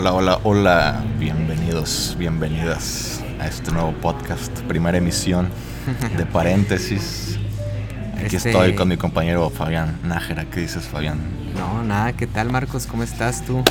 Hola, 0.00 0.12
hola, 0.12 0.38
hola. 0.44 1.04
Bienvenidos, 1.18 2.14
bienvenidas 2.16 3.20
a 3.40 3.48
este 3.48 3.72
nuevo 3.72 3.90
podcast, 3.94 4.56
primera 4.60 4.96
emisión 4.96 5.48
de 6.16 6.24
paréntesis. 6.32 7.36
Aquí 8.14 8.36
Este- 8.36 8.50
estoy 8.50 8.76
con 8.76 8.86
mi 8.86 8.96
compañero 8.96 9.50
Fabián 9.50 9.98
Nájera. 10.04 10.44
¿Qué 10.44 10.60
dices, 10.60 10.84
Fabián? 10.84 11.18
No, 11.56 11.82
nada, 11.82 12.12
¿qué 12.12 12.28
tal 12.28 12.48
Marcos? 12.52 12.86
¿Cómo 12.86 13.02
estás 13.02 13.44
tú? 13.44 13.64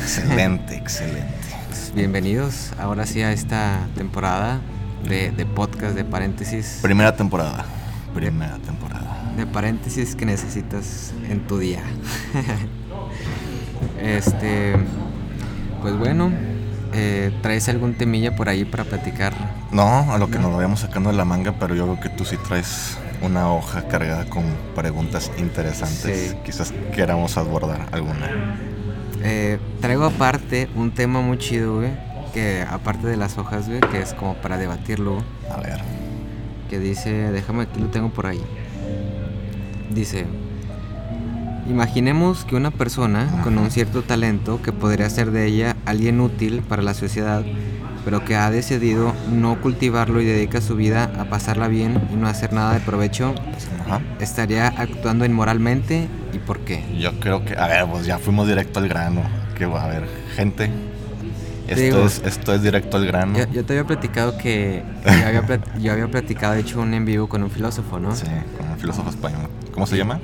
Excelente, 0.00 0.74
excelente. 0.78 1.28
Pues, 1.68 1.92
bienvenidos 1.94 2.72
ahora 2.80 3.04
sí 3.04 3.20
a 3.20 3.32
esta 3.32 3.80
temporada 3.94 4.62
de, 5.06 5.32
de 5.32 5.44
podcast 5.44 5.94
de 5.94 6.06
paréntesis. 6.06 6.78
Primera 6.80 7.14
temporada. 7.14 7.66
Primera 8.14 8.56
temporada. 8.56 9.34
De 9.36 9.46
paréntesis 9.46 10.16
que 10.16 10.24
necesitas 10.24 11.12
en 11.28 11.46
tu 11.46 11.58
día. 11.58 11.82
este, 14.00 14.76
pues 15.84 15.98
bueno, 15.98 16.32
eh, 16.94 17.30
¿traes 17.42 17.68
algún 17.68 17.92
temilla 17.92 18.34
por 18.34 18.48
ahí 18.48 18.64
para 18.64 18.84
platicar? 18.84 19.34
No, 19.70 20.10
a 20.10 20.16
lo 20.16 20.30
que 20.30 20.38
nos 20.38 20.50
lo 20.50 20.56
vayamos 20.56 20.80
sacando 20.80 21.10
de 21.10 21.16
la 21.18 21.26
manga, 21.26 21.52
pero 21.60 21.74
yo 21.74 21.84
creo 21.84 22.00
que 22.00 22.08
tú 22.08 22.24
sí 22.24 22.38
traes 22.38 22.96
una 23.20 23.52
hoja 23.52 23.86
cargada 23.86 24.24
con 24.24 24.44
preguntas 24.74 25.30
interesantes. 25.36 26.30
Sí. 26.30 26.36
Quizás 26.42 26.72
queramos 26.94 27.36
abordar 27.36 27.86
alguna. 27.92 28.56
Eh, 29.22 29.58
traigo 29.82 30.06
aparte 30.06 30.70
un 30.74 30.90
tema 30.90 31.20
muy 31.20 31.36
chido, 31.36 31.80
güey, 31.80 31.90
que 32.32 32.64
aparte 32.66 33.06
de 33.06 33.18
las 33.18 33.36
hojas, 33.36 33.68
güey, 33.68 33.80
que 33.80 34.00
es 34.00 34.14
como 34.14 34.36
para 34.36 34.56
debatirlo. 34.56 35.22
A 35.54 35.58
ver. 35.60 35.82
que 36.70 36.78
dice, 36.78 37.30
déjame 37.30 37.64
aquí 37.64 37.78
lo 37.78 37.88
tengo 37.88 38.08
por 38.08 38.24
ahí. 38.24 38.40
Dice, 39.90 40.24
imaginemos 41.68 42.44
que 42.44 42.56
una 42.56 42.70
persona 42.70 43.40
con 43.42 43.58
un 43.58 43.70
cierto 43.70 44.02
talento 44.02 44.60
que 44.62 44.72
podría 44.72 45.06
hacer 45.06 45.30
de 45.30 45.46
ella 45.46 45.76
alguien 45.86 46.20
útil 46.20 46.62
para 46.68 46.82
la 46.82 46.94
sociedad, 46.94 47.42
pero 48.04 48.24
que 48.24 48.36
ha 48.36 48.50
decidido 48.50 49.12
no 49.32 49.60
cultivarlo 49.60 50.20
y 50.20 50.24
dedica 50.26 50.60
su 50.60 50.76
vida 50.76 51.10
a 51.18 51.24
pasarla 51.24 51.68
bien 51.68 52.00
y 52.12 52.16
no 52.16 52.28
hacer 52.28 52.52
nada 52.52 52.74
de 52.74 52.80
provecho, 52.80 53.34
Ajá. 53.86 54.00
estaría 54.20 54.68
actuando 54.68 55.24
inmoralmente 55.24 56.06
y 56.32 56.38
por 56.38 56.60
qué. 56.60 56.84
Yo 56.98 57.18
creo 57.20 57.44
que, 57.44 57.56
a 57.56 57.66
ver, 57.66 57.86
pues 57.86 58.04
ya 58.06 58.18
fuimos 58.18 58.46
directo 58.46 58.80
al 58.80 58.88
grano. 58.88 59.22
Que 59.56 59.64
a 59.64 59.86
ver, 59.86 60.06
gente. 60.34 60.68
Esto, 61.68 61.80
Digo- 61.80 62.04
es, 62.04 62.20
esto 62.26 62.52
es 62.52 62.62
directo 62.62 62.98
al 62.98 63.06
grano. 63.06 63.38
Yo, 63.38 63.44
yo 63.50 63.64
te 63.64 63.72
había 63.72 63.86
platicado 63.86 64.36
que 64.36 64.82
yo 65.06 65.26
había, 65.26 65.46
plat- 65.46 65.78
yo 65.80 65.92
había 65.92 66.08
platicado, 66.08 66.52
de 66.54 66.60
hecho, 66.60 66.80
un 66.80 66.92
en 66.92 67.06
vivo 67.06 67.26
con 67.28 67.42
un 67.42 67.50
filósofo, 67.50 67.98
¿no? 67.98 68.14
Sí, 68.14 68.26
con 68.58 68.68
un 68.70 68.76
filósofo 68.78 69.08
español. 69.08 69.48
¿Cómo 69.72 69.86
se 69.86 69.96
llama? 69.96 70.18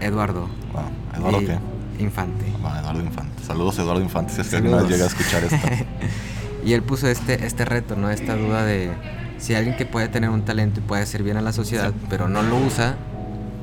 Eduardo. 0.00 0.48
Wow, 0.76 1.20
¿Eduardo 1.20 1.42
y- 1.42 1.46
qué? 1.46 1.58
Infante. 1.98 2.44
Wow, 2.62 2.74
Eduardo 2.80 3.00
Infante. 3.02 3.42
Saludos, 3.44 3.78
Eduardo 3.78 4.02
Infante, 4.02 4.32
si 4.34 4.40
es 4.42 4.48
que 4.48 4.60
vez 4.82 4.88
llega 4.90 5.04
a 5.04 5.08
escuchar 5.08 5.44
esto. 5.44 5.56
Y 6.64 6.72
él 6.72 6.82
puso 6.82 7.06
este, 7.06 7.46
este 7.46 7.64
reto, 7.64 7.94
¿no? 7.94 8.10
Esta 8.10 8.34
duda 8.34 8.64
de 8.64 8.90
si 9.38 9.54
alguien 9.54 9.76
que 9.76 9.86
puede 9.86 10.08
tener 10.08 10.30
un 10.30 10.42
talento 10.44 10.80
y 10.80 10.82
puede 10.82 11.06
bien 11.22 11.36
a 11.36 11.40
la 11.40 11.52
sociedad, 11.52 11.92
pero 12.10 12.28
no 12.28 12.42
lo 12.42 12.56
usa, 12.56 12.96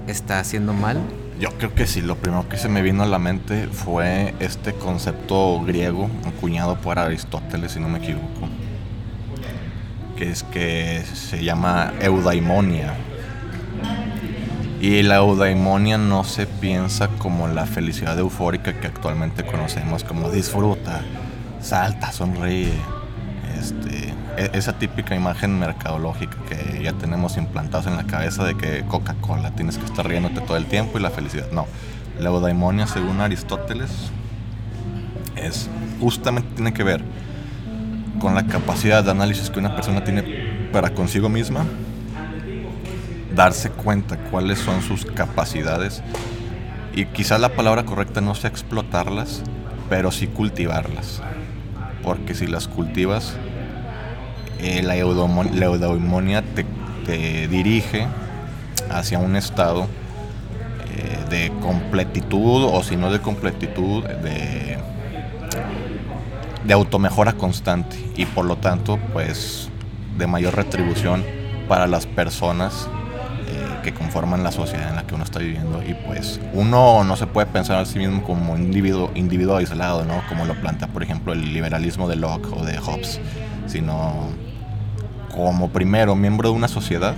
está 0.08 0.40
haciendo 0.40 0.74
mal. 0.74 1.00
Yo 1.38 1.50
creo 1.58 1.74
que 1.76 1.86
sí, 1.86 2.00
lo 2.02 2.16
primero 2.16 2.48
que 2.48 2.58
se 2.58 2.70
me 2.70 2.82
vino 2.82 3.04
a 3.04 3.06
la 3.06 3.20
mente 3.20 3.68
fue 3.68 4.34
este 4.40 4.72
concepto 4.74 5.62
griego 5.66 6.10
acuñado 6.26 6.78
por 6.78 6.98
Aristóteles, 6.98 7.74
si 7.74 7.82
no 7.82 7.90
me 7.90 7.98
equivoco, 7.98 8.48
que 10.16 10.30
es 10.30 10.44
que 10.44 11.04
se 11.14 11.44
llama 11.44 11.92
eudaimonia. 12.00 12.94
Y 14.84 15.02
la 15.02 15.16
eudaimonia 15.16 15.98
no 15.98 16.26
se 16.26 16.46
piensa 16.46 17.08
como 17.08 17.48
la 17.48 17.66
felicidad 17.66 18.20
eufórica 18.20 18.74
que 18.82 18.88
actualmente 18.88 19.46
conocemos, 19.46 20.04
como 20.04 20.30
disfruta, 20.30 21.00
salta, 21.62 22.12
sonríe. 22.12 22.74
Este, 23.58 24.14
e- 24.36 24.50
esa 24.52 24.74
típica 24.74 25.16
imagen 25.16 25.58
mercadológica 25.58 26.36
que 26.50 26.84
ya 26.84 26.92
tenemos 26.92 27.38
implantados 27.38 27.88
en 27.88 27.96
la 27.96 28.04
cabeza 28.04 28.44
de 28.44 28.58
que 28.58 28.84
Coca-Cola 28.86 29.52
tienes 29.52 29.78
que 29.78 29.86
estar 29.86 30.06
riéndote 30.06 30.42
todo 30.42 30.58
el 30.58 30.66
tiempo 30.66 31.00
y 31.00 31.02
la 31.02 31.12
felicidad. 31.12 31.50
No, 31.54 31.66
la 32.20 32.28
eudaimonia, 32.28 32.86
según 32.86 33.22
Aristóteles, 33.22 34.12
es 35.38 35.70
justamente 36.02 36.56
tiene 36.56 36.74
que 36.74 36.84
ver 36.84 37.06
con 38.20 38.36
la 38.36 38.48
capacidad 38.48 39.02
de 39.02 39.12
análisis 39.12 39.50
que 39.50 39.60
una 39.60 39.78
persona 39.78 40.04
tiene 40.04 40.24
para 40.74 40.94
consigo 40.94 41.30
misma, 41.30 41.64
darse 43.34 43.70
cuenta 43.70 44.18
cuáles 44.18 44.60
son 44.60 44.82
sus 44.82 45.06
capacidades 45.06 46.02
y 46.96 47.06
quizás 47.06 47.40
la 47.40 47.50
palabra 47.50 47.84
correcta 47.86 48.22
no 48.22 48.36
sea 48.36 48.50
explotarlas, 48.50 49.42
pero 49.90 50.12
sí 50.12 50.28
cultivarlas. 50.28 51.22
Porque 52.04 52.36
si 52.36 52.46
las 52.46 52.68
cultivas, 52.68 53.34
eh, 54.60 54.84
la, 54.84 54.96
eudaimonia 54.96 56.44
te, 56.44 56.66
te 57.06 57.48
dirige 57.48 58.08
hacia 58.92 59.18
un 59.18 59.36
estado 59.36 59.88
eh, 60.96 61.18
de 61.30 61.52
completitud 61.62 62.66
o 62.72 62.84
si 62.84 62.96
no 62.96 63.12
de 63.12 63.20
completitud, 63.20 64.04
de, 64.04 64.78
de 66.64 66.74
automejora 66.74 67.34
constante 67.34 67.98
y 68.16 68.26
por 68.26 68.46
lo 68.46 68.58
tanto 68.58 69.00
pues 69.14 69.70
de 70.18 70.28
mayor 70.28 70.56
retribución 70.56 71.26
para 71.68 71.88
las 71.88 72.06
personas 72.06 72.88
que 73.84 73.94
conforman 73.94 74.44
la 74.44 74.52
sociedad 74.52 74.90
en 74.90 74.96
la 74.96 75.04
que 75.06 75.14
uno 75.14 75.24
está 75.24 75.40
viviendo 75.40 75.84
y 75.84 75.94
pues 75.94 76.40
uno 76.54 77.04
no 77.04 77.16
se 77.16 77.28
puede 77.28 77.46
pensar 77.46 77.78
a 77.78 77.86
sí 77.86 78.00
mismo 78.00 78.24
como 78.24 78.58
individuo, 78.58 79.12
individuo 79.14 79.58
aislado, 79.58 80.06
¿no? 80.06 80.24
Como 80.28 80.46
lo 80.46 80.56
plantea 80.56 80.88
por 80.88 81.04
ejemplo 81.04 81.34
el 81.34 81.54
liberalismo 81.54 82.10
de 82.10 82.16
Locke 82.16 82.52
o 82.52 82.66
de 82.66 82.80
Hobbes, 82.80 83.20
sino 83.68 84.30
como 85.32 85.70
primero 85.70 86.16
miembro 86.16 86.50
de 86.50 86.56
una 86.56 86.68
sociedad 86.68 87.16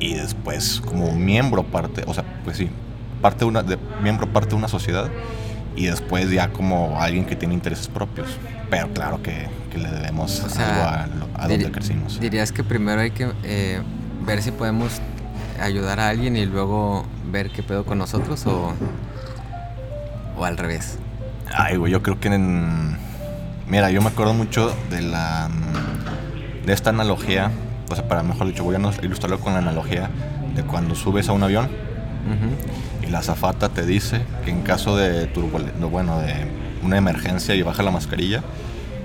y 0.00 0.14
después 0.14 0.82
como 0.84 1.12
miembro 1.12 1.62
parte, 1.62 2.02
o 2.06 2.14
sea, 2.14 2.24
pues 2.42 2.56
sí, 2.56 2.68
parte 3.20 3.44
una, 3.44 3.62
de, 3.62 3.78
miembro 4.02 4.26
parte 4.26 4.50
de 4.50 4.56
una 4.56 4.68
sociedad 4.68 5.08
y 5.76 5.86
después 5.86 6.30
ya 6.30 6.48
como 6.48 7.00
alguien 7.00 7.24
que 7.24 7.36
tiene 7.36 7.54
intereses 7.54 7.88
propios. 7.88 8.28
Pero 8.68 8.88
claro 8.88 9.22
que, 9.22 9.48
que 9.70 9.78
le 9.78 9.90
debemos 9.90 10.40
O 10.40 10.48
sea, 10.48 11.04
algo 11.04 11.28
a, 11.36 11.44
a 11.44 11.48
donde 11.48 11.70
crecimos. 11.70 12.18
Dirías 12.18 12.52
que 12.52 12.64
primero 12.64 13.00
hay 13.00 13.10
que 13.10 13.30
eh, 13.44 13.80
ver 14.26 14.42
si 14.42 14.50
podemos 14.50 15.00
ayudar 15.62 16.00
a 16.00 16.08
alguien 16.08 16.36
y 16.36 16.46
luego 16.46 17.04
ver 17.30 17.50
qué 17.50 17.62
pedo 17.62 17.84
con 17.84 17.98
nosotros 17.98 18.46
o, 18.46 18.72
o 20.36 20.44
al 20.44 20.56
revés. 20.56 20.98
Ay, 21.54 21.76
güey, 21.76 21.92
yo 21.92 22.02
creo 22.02 22.18
que 22.20 22.28
en... 22.28 22.96
Mira, 23.66 23.90
yo 23.90 24.02
me 24.02 24.08
acuerdo 24.08 24.34
mucho 24.34 24.74
de 24.90 25.02
la... 25.02 25.50
De 26.64 26.72
esta 26.72 26.90
analogía, 26.90 27.50
o 27.90 27.94
sea, 27.94 28.06
para 28.06 28.22
mejor 28.22 28.46
dicho, 28.46 28.62
voy 28.62 28.76
a 28.76 28.78
ilustrarlo 29.02 29.40
con 29.40 29.52
la 29.52 29.58
analogía 29.58 30.10
de 30.54 30.62
cuando 30.62 30.94
subes 30.94 31.28
a 31.28 31.32
un 31.32 31.42
avión 31.42 31.68
y 33.02 33.10
la 33.10 33.18
azafata 33.18 33.68
te 33.68 33.84
dice 33.84 34.22
que 34.44 34.50
en 34.50 34.62
caso 34.62 34.96
de 34.96 35.26
turbulencia, 35.26 35.86
bueno, 35.86 36.20
de 36.20 36.34
una 36.82 36.96
emergencia 36.96 37.54
y 37.56 37.62
baja 37.62 37.82
la 37.82 37.90
mascarilla, 37.90 38.42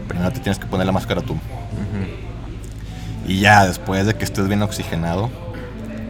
primero 0.08 0.32
te 0.32 0.40
tienes 0.40 0.60
que 0.60 0.68
poner 0.68 0.86
la 0.86 0.92
máscara 0.92 1.22
tú. 1.22 1.36
Y 3.28 3.40
ya 3.40 3.66
después 3.66 4.06
de 4.06 4.14
que 4.14 4.24
estés 4.24 4.48
bien 4.48 4.62
oxigenado, 4.62 5.30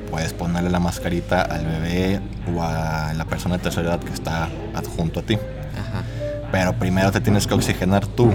puedes 0.09 0.33
ponerle 0.33 0.69
la 0.69 0.79
mascarita 0.79 1.41
al 1.41 1.65
bebé 1.65 2.21
o 2.55 2.61
a 2.63 3.13
la 3.13 3.25
persona 3.25 3.57
de 3.57 3.63
tercera 3.63 3.89
edad 3.89 3.99
que 3.99 4.13
está 4.13 4.47
adjunto 4.75 5.19
a 5.19 5.23
ti. 5.23 5.35
Ajá. 5.35 6.03
Pero 6.51 6.73
primero 6.73 7.11
te 7.11 7.21
tienes 7.21 7.45
que 7.47 7.53
oxigenar 7.53 8.05
tú. 8.07 8.33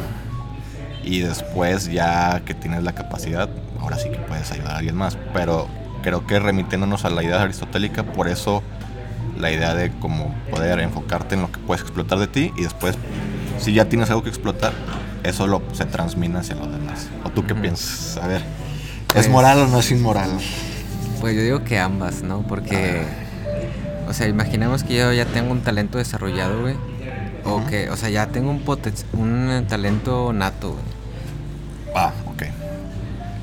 Y 1.04 1.20
después 1.20 1.90
ya 1.90 2.42
que 2.44 2.54
tienes 2.54 2.84
la 2.84 2.92
capacidad, 2.92 3.48
ahora 3.80 3.98
sí 3.98 4.08
que 4.10 4.18
puedes 4.18 4.50
ayudar 4.52 4.72
a 4.72 4.76
alguien 4.78 4.94
más. 4.96 5.18
Pero 5.34 5.66
creo 6.02 6.26
que 6.26 6.38
remitiéndonos 6.38 7.04
a 7.04 7.10
la 7.10 7.22
idea 7.24 7.42
aristotélica, 7.42 8.04
por 8.04 8.28
eso 8.28 8.62
la 9.38 9.50
idea 9.50 9.74
de 9.74 9.90
como 9.90 10.32
poder 10.50 10.78
enfocarte 10.80 11.34
en 11.34 11.42
lo 11.42 11.50
que 11.50 11.58
puedes 11.58 11.82
explotar 11.82 12.18
de 12.18 12.26
ti 12.28 12.52
y 12.56 12.62
después, 12.62 12.96
si 13.58 13.72
ya 13.72 13.86
tienes 13.86 14.10
algo 14.10 14.22
que 14.22 14.28
explotar, 14.28 14.72
eso 15.24 15.46
lo, 15.46 15.62
se 15.72 15.84
transmina 15.86 16.40
hacia 16.40 16.54
los 16.54 16.70
demás. 16.70 17.08
¿O 17.24 17.30
tú 17.30 17.44
qué 17.46 17.54
piensas? 17.54 18.22
A 18.22 18.26
ver, 18.28 18.42
Pues- 19.08 19.26
¿es 19.26 19.30
moral 19.32 19.58
o 19.60 19.66
no 19.68 19.78
es 19.80 19.90
inmoral? 19.90 20.30
Pues 21.22 21.36
yo 21.36 21.42
digo 21.42 21.62
que 21.62 21.78
ambas, 21.78 22.22
¿no? 22.24 22.42
Porque, 22.42 23.02
o 24.08 24.12
sea, 24.12 24.26
imaginemos 24.26 24.82
que 24.82 24.96
yo 24.96 25.12
ya 25.12 25.24
tengo 25.24 25.52
un 25.52 25.60
talento 25.62 25.98
desarrollado, 25.98 26.60
güey. 26.62 26.74
O 27.44 27.64
que, 27.66 27.90
o 27.90 27.96
sea, 27.96 28.08
ya 28.10 28.26
tengo 28.26 28.50
un, 28.50 28.64
poten- 28.64 28.92
un 29.12 29.64
talento 29.68 30.32
nato, 30.32 30.72
güey. 30.72 30.84
Ah, 31.94 32.12
ok. 32.26 32.42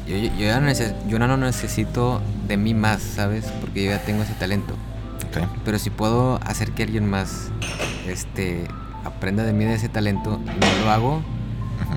Yo, 0.07 0.17
yo, 0.17 0.27
yo 0.37 0.45
ya 0.47 0.59
no 0.59 0.67
neces- 0.67 0.93
yo 1.07 1.19
no 1.19 1.37
necesito 1.37 2.21
de 2.49 2.57
mí 2.57 2.73
más, 2.73 3.01
¿sabes? 3.01 3.45
Porque 3.61 3.85
yo 3.85 3.91
ya 3.91 3.99
tengo 4.03 4.23
ese 4.23 4.33
talento. 4.33 4.73
ok. 5.29 5.47
Pero 5.63 5.79
si 5.79 5.89
puedo 5.89 6.37
hacer 6.45 6.71
que 6.71 6.83
alguien 6.83 7.09
más 7.09 7.47
este, 8.09 8.67
aprenda 9.05 9.43
de 9.45 9.53
mí 9.53 9.63
de 9.63 9.75
ese 9.75 9.87
talento 9.87 10.37
no 10.59 10.83
lo 10.85 10.91
hago, 10.91 11.21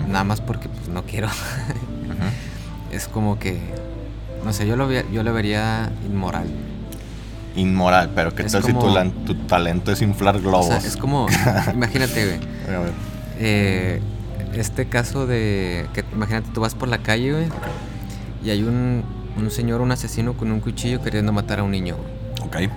nada 0.08 0.22
más 0.22 0.40
porque 0.40 0.68
pues, 0.68 0.86
no 0.86 1.02
quiero. 1.02 1.26
es 2.92 3.08
como 3.08 3.40
que, 3.40 3.58
no 4.44 4.52
sé, 4.52 4.66
yo 4.66 4.76
lo, 4.76 4.90
yo 4.90 5.22
lo 5.22 5.32
vería 5.32 5.90
inmoral. 6.10 6.46
Inmoral, 7.54 8.10
pero 8.14 8.34
¿qué 8.34 8.42
Es 8.44 8.52
tal 8.52 8.62
si 8.64 8.72
tu, 8.72 8.90
tu 9.26 9.34
talento 9.46 9.92
es 9.92 10.00
inflar 10.02 10.40
globos? 10.40 10.66
O 10.66 10.68
sea, 10.68 10.78
es 10.78 10.96
como, 10.96 11.26
imagínate, 11.74 12.24
güey. 12.26 12.76
A 12.76 12.80
ver. 12.80 12.92
eh, 13.38 14.00
este 14.54 14.86
caso 14.86 15.26
de 15.26 15.86
que 15.94 16.04
imagínate 16.12 16.48
tú 16.54 16.60
vas 16.60 16.74
por 16.74 16.88
la 16.88 16.98
calle, 16.98 17.32
güey, 17.32 17.46
y 18.44 18.50
hay 18.50 18.62
un, 18.62 19.04
un 19.36 19.50
señor, 19.50 19.80
un 19.82 19.92
asesino 19.92 20.32
con 20.34 20.50
un 20.50 20.60
cuchillo 20.60 21.02
queriendo 21.02 21.32
matar 21.32 21.60
a 21.60 21.62
un 21.62 21.70
niño. 21.70 21.96
güey. 22.48 22.66
Ok. 22.66 22.72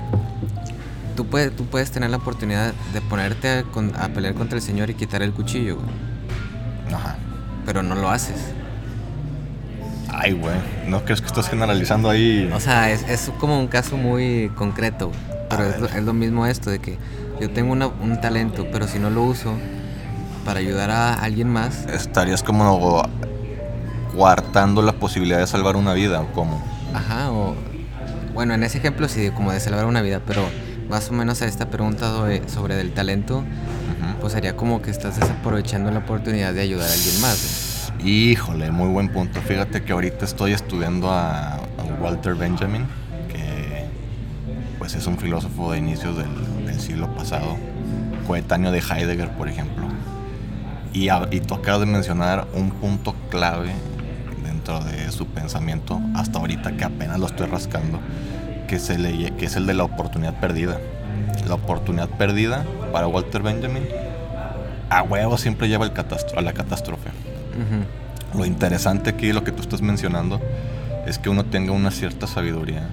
Tú 1.15 1.25
puedes, 1.25 1.55
tú 1.55 1.65
puedes 1.65 1.91
tener 1.91 2.09
la 2.09 2.17
oportunidad 2.17 2.73
de 2.93 2.99
ponerte 3.01 3.47
a, 3.49 3.63
a 4.03 4.07
pelear 4.09 4.33
contra 4.33 4.57
el 4.57 4.61
señor 4.61 4.89
y 4.89 4.95
quitar 4.95 5.21
el 5.21 5.31
cuchillo, 5.31 5.75
güey, 5.77 5.87
Ajá. 6.93 7.15
pero 7.65 7.81
no 7.81 7.95
lo 7.95 8.09
haces. 8.09 8.35
Ay, 10.17 10.31
güey. 10.33 10.55
¿No 10.87 11.03
crees 11.03 11.19
que 11.21 11.27
estás 11.27 11.49
generalizando 11.49 12.09
ahí? 12.09 12.49
O 12.53 12.59
sea, 12.59 12.89
es, 12.91 13.03
es 13.09 13.31
como 13.39 13.59
un 13.59 13.67
caso 13.67 13.97
muy 13.97 14.49
concreto, 14.55 15.07
güey, 15.09 15.19
pero 15.49 15.63
A 15.63 15.67
es 15.69 15.79
lo, 15.79 15.87
es 15.87 16.03
lo 16.03 16.13
mismo 16.13 16.45
esto 16.45 16.69
de 16.69 16.79
que 16.79 16.97
yo 17.41 17.49
tengo 17.49 17.73
una- 17.73 17.87
un 17.87 18.19
talento, 18.21 18.65
pero 18.71 18.87
si 18.87 18.97
no 18.99 19.09
lo 19.09 19.23
uso 19.23 19.53
para 20.45 20.59
ayudar 20.59 20.89
a 20.91 21.13
alguien 21.15 21.49
más, 21.49 21.85
Estarías 21.87 22.43
como 22.43 23.03
coartando 24.15 24.81
la 24.81 24.93
posibilidad 24.93 25.39
de 25.39 25.47
salvar 25.47 25.75
una 25.75 25.93
vida, 25.93 26.21
¿o 26.21 26.31
cómo? 26.33 26.63
Ajá, 26.93 27.31
o. 27.31 27.55
Bueno, 28.33 28.53
en 28.53 28.63
ese 28.63 28.77
ejemplo 28.79 29.07
sí, 29.07 29.29
como 29.35 29.51
de 29.51 29.59
salvar 29.59 29.85
una 29.85 30.01
vida, 30.01 30.21
pero 30.25 30.45
más 30.89 31.09
o 31.09 31.13
menos 31.13 31.41
a 31.41 31.45
esta 31.45 31.69
pregunta 31.69 32.09
sobre, 32.09 32.47
sobre 32.49 32.75
del 32.75 32.91
talento, 32.93 33.43
pues 34.21 34.33
sería 34.33 34.55
como 34.55 34.81
que 34.81 34.91
estás 34.91 35.19
desaprovechando 35.19 35.89
la 35.91 35.99
oportunidad 35.99 36.53
de 36.53 36.61
ayudar 36.61 36.89
a 36.89 36.93
alguien 36.93 37.21
más. 37.21 37.64
Híjole, 38.03 38.71
muy 38.71 38.89
buen 38.89 39.09
punto. 39.09 39.41
Fíjate 39.41 39.83
que 39.83 39.91
ahorita 39.91 40.25
estoy 40.25 40.53
estudiando 40.53 41.09
a, 41.11 41.59
Walter 42.01 42.35
Benjamin, 42.35 42.85
que 43.31 43.85
pues 44.77 44.95
es 44.95 45.07
un 45.07 45.17
filósofo 45.17 45.71
de 45.71 45.79
inicios 45.79 46.15
del, 46.17 46.79
siglo 46.79 47.07
pasado, 47.15 47.57
coetáneo 48.27 48.71
de 48.71 48.79
Heidegger, 48.79 49.29
por 49.31 49.47
ejemplo. 49.47 49.85
Y, 50.93 51.09
a- 51.09 51.27
tú 51.47 51.55
acabas 51.55 51.79
de 51.81 51.85
mencionar 51.85 52.47
un 52.53 52.69
punto 52.69 53.15
clave 53.29 53.71
dentro 54.43 54.81
de 54.81 55.11
su 55.11 55.25
pensamiento, 55.25 55.99
hasta 56.15 56.39
ahorita 56.39 56.75
que 56.75 56.83
apenas 56.83 57.19
lo 57.19 57.27
estoy 57.27 57.47
rascando, 57.47 57.99
que, 58.67 58.75
es 58.75 58.89
el 59.55 59.65
de 59.65 59.73
la 59.73 59.83
oportunidad 59.83 60.39
perdida. 60.39 60.79
La 61.47 61.55
oportunidad 61.55 62.09
perdida 62.09 62.65
para 62.91 63.07
Walter 63.07 63.41
Benjamin, 63.41 63.87
a 64.89 65.01
huevo 65.01 65.37
siempre 65.37 65.67
lleva 65.69 65.85
el 65.85 65.91
a 65.91 66.41
la 66.41 66.53
catástrofe. 66.53 67.09
Lo 68.33 68.45
interesante 68.45 69.09
aquí, 69.11 69.31
lo 69.31 69.43
que 69.43 69.51
tú 69.51 69.61
estás 69.61 69.81
mencionando, 69.81 70.41
es 71.05 71.19
que 71.19 71.29
uno 71.29 71.45
tenga 71.45 71.71
una 71.71 71.91
cierta 71.91 72.27
sabiduría 72.27 72.89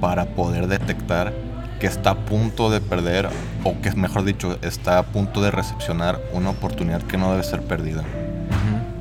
para 0.00 0.26
poder 0.26 0.68
detectar 0.68 1.32
que 1.80 1.86
está 1.86 2.10
a 2.10 2.14
punto 2.14 2.70
de 2.70 2.80
perder, 2.80 3.28
o 3.64 3.80
que 3.80 3.90
mejor 3.92 4.24
dicho, 4.24 4.58
está 4.62 4.98
a 4.98 5.02
punto 5.02 5.42
de 5.42 5.50
recepcionar 5.50 6.18
una 6.32 6.50
oportunidad 6.50 7.02
que 7.02 7.18
no 7.18 7.30
debe 7.30 7.42
ser 7.42 7.62
perdida. 7.62 8.02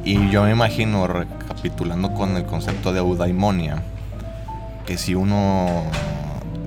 Y 0.03 0.29
yo 0.29 0.44
me 0.44 0.51
imagino, 0.51 1.07
recapitulando 1.07 2.13
con 2.13 2.35
el 2.35 2.45
concepto 2.45 2.91
de 2.91 3.00
eudaimonia, 3.00 3.81
que 4.85 4.97
si 4.97 5.15
uno 5.15 5.83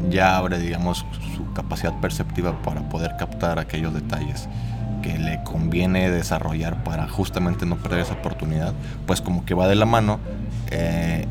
ya 0.08 0.36
abre, 0.36 0.58
digamos, 0.58 1.04
su 1.36 1.52
capacidad 1.52 1.92
perceptiva 2.00 2.60
para 2.62 2.80
poder 2.88 3.16
captar 3.16 3.58
aquellos 3.58 3.92
detalles 3.94 4.48
que 5.08 5.19
le 5.19 5.43
conviene 5.43 6.10
desarrollar 6.10 6.84
para 6.84 7.08
justamente 7.08 7.64
no 7.64 7.76
perder 7.76 8.00
esa 8.00 8.12
oportunidad, 8.14 8.75
pues 9.06 9.20
como 9.22 9.44
que 9.46 9.55
va 9.55 9.66
de 9.69 9.75
la 9.75 9.87
mano 9.87 10.20
eh, 10.70 11.25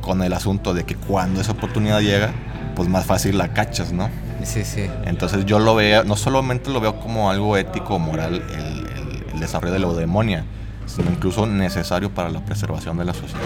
con 0.00 0.22
el 0.22 0.32
asunto 0.32 0.72
de 0.72 0.84
que 0.84 0.94
cuando 0.96 1.40
esa 1.42 1.52
oportunidad 1.52 2.00
llega, 2.00 2.30
pues 2.74 2.88
más 2.88 3.04
fácil 3.04 3.36
la 3.36 3.48
cachas, 3.48 3.92
¿no? 3.92 4.08
Sí, 4.42 4.64
sí. 4.64 4.86
Entonces 5.04 5.44
yo 5.44 5.58
lo 5.58 5.74
veo, 5.74 6.02
no 6.04 6.16
solamente 6.16 6.70
lo 6.70 6.80
veo 6.80 6.98
como 6.98 7.30
algo 7.30 7.58
ético 7.58 7.96
o 7.96 7.98
moral 7.98 8.36
el, 8.36 8.58
el- 8.58 9.24
el 9.34 9.40
desarrollo 9.40 9.72
de 9.74 9.78
la 9.80 9.86
eudemonia, 9.86 10.44
sino 10.86 11.10
incluso 11.10 11.46
necesario 11.46 12.10
para 12.10 12.30
la 12.30 12.40
preservación 12.40 12.96
de 12.96 13.04
la 13.04 13.12
sociedad. 13.12 13.40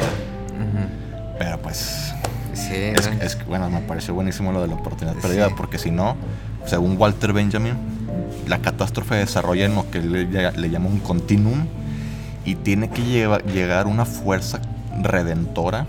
Pero 1.39 1.59
pues, 1.59 2.15
Sí, 2.53 2.75
es, 2.75 3.11
¿no? 3.11 3.23
es- 3.23 3.45
bueno, 3.47 3.69
me 3.71 3.81
pareció 3.81 4.15
buenísimo 4.15 4.53
lo 4.53 4.63
de 4.63 4.69
la 4.69 4.75
oportunidad 4.75 5.17
Sí. 5.17 5.23
perdida, 5.23 5.49
porque 5.57 5.79
si 5.79 5.91
no, 5.91 6.17
según 6.65 6.97
Walter 6.97 7.33
Benjamin, 7.33 7.75
la 8.49 8.59
catástrofe 8.59 9.15
desarrolla 9.17 9.65
en 9.67 9.75
lo 9.75 9.91
que 9.91 10.01
le, 10.01 10.27
le 10.27 10.71
llama 10.71 10.89
un 10.89 11.01
continuum 11.01 11.67
y 12.45 12.57
tiene 12.57 12.91
que 12.91 13.03
lleva- 13.03 13.39
llegar 13.41 13.87
una 13.87 14.05
fuerza 14.05 14.61
redentora 15.03 15.87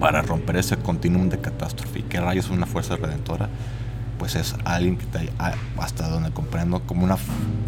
para 0.00 0.22
romper 0.22 0.56
ese 0.56 0.76
continuum 0.76 1.28
de 1.28 1.38
catástrofe. 1.38 2.00
¿Y 2.00 2.02
qué 2.02 2.20
rayos 2.20 2.46
es 2.46 2.50
una 2.50 2.66
fuerza 2.66 2.96
redentora? 2.96 3.48
Pues 4.18 4.34
es 4.36 4.54
alguien 4.64 4.96
que 4.96 5.06
te, 5.06 5.30
hasta 5.78 6.08
donde 6.08 6.30
comprendo, 6.30 6.80
como 6.80 7.04
una 7.04 7.16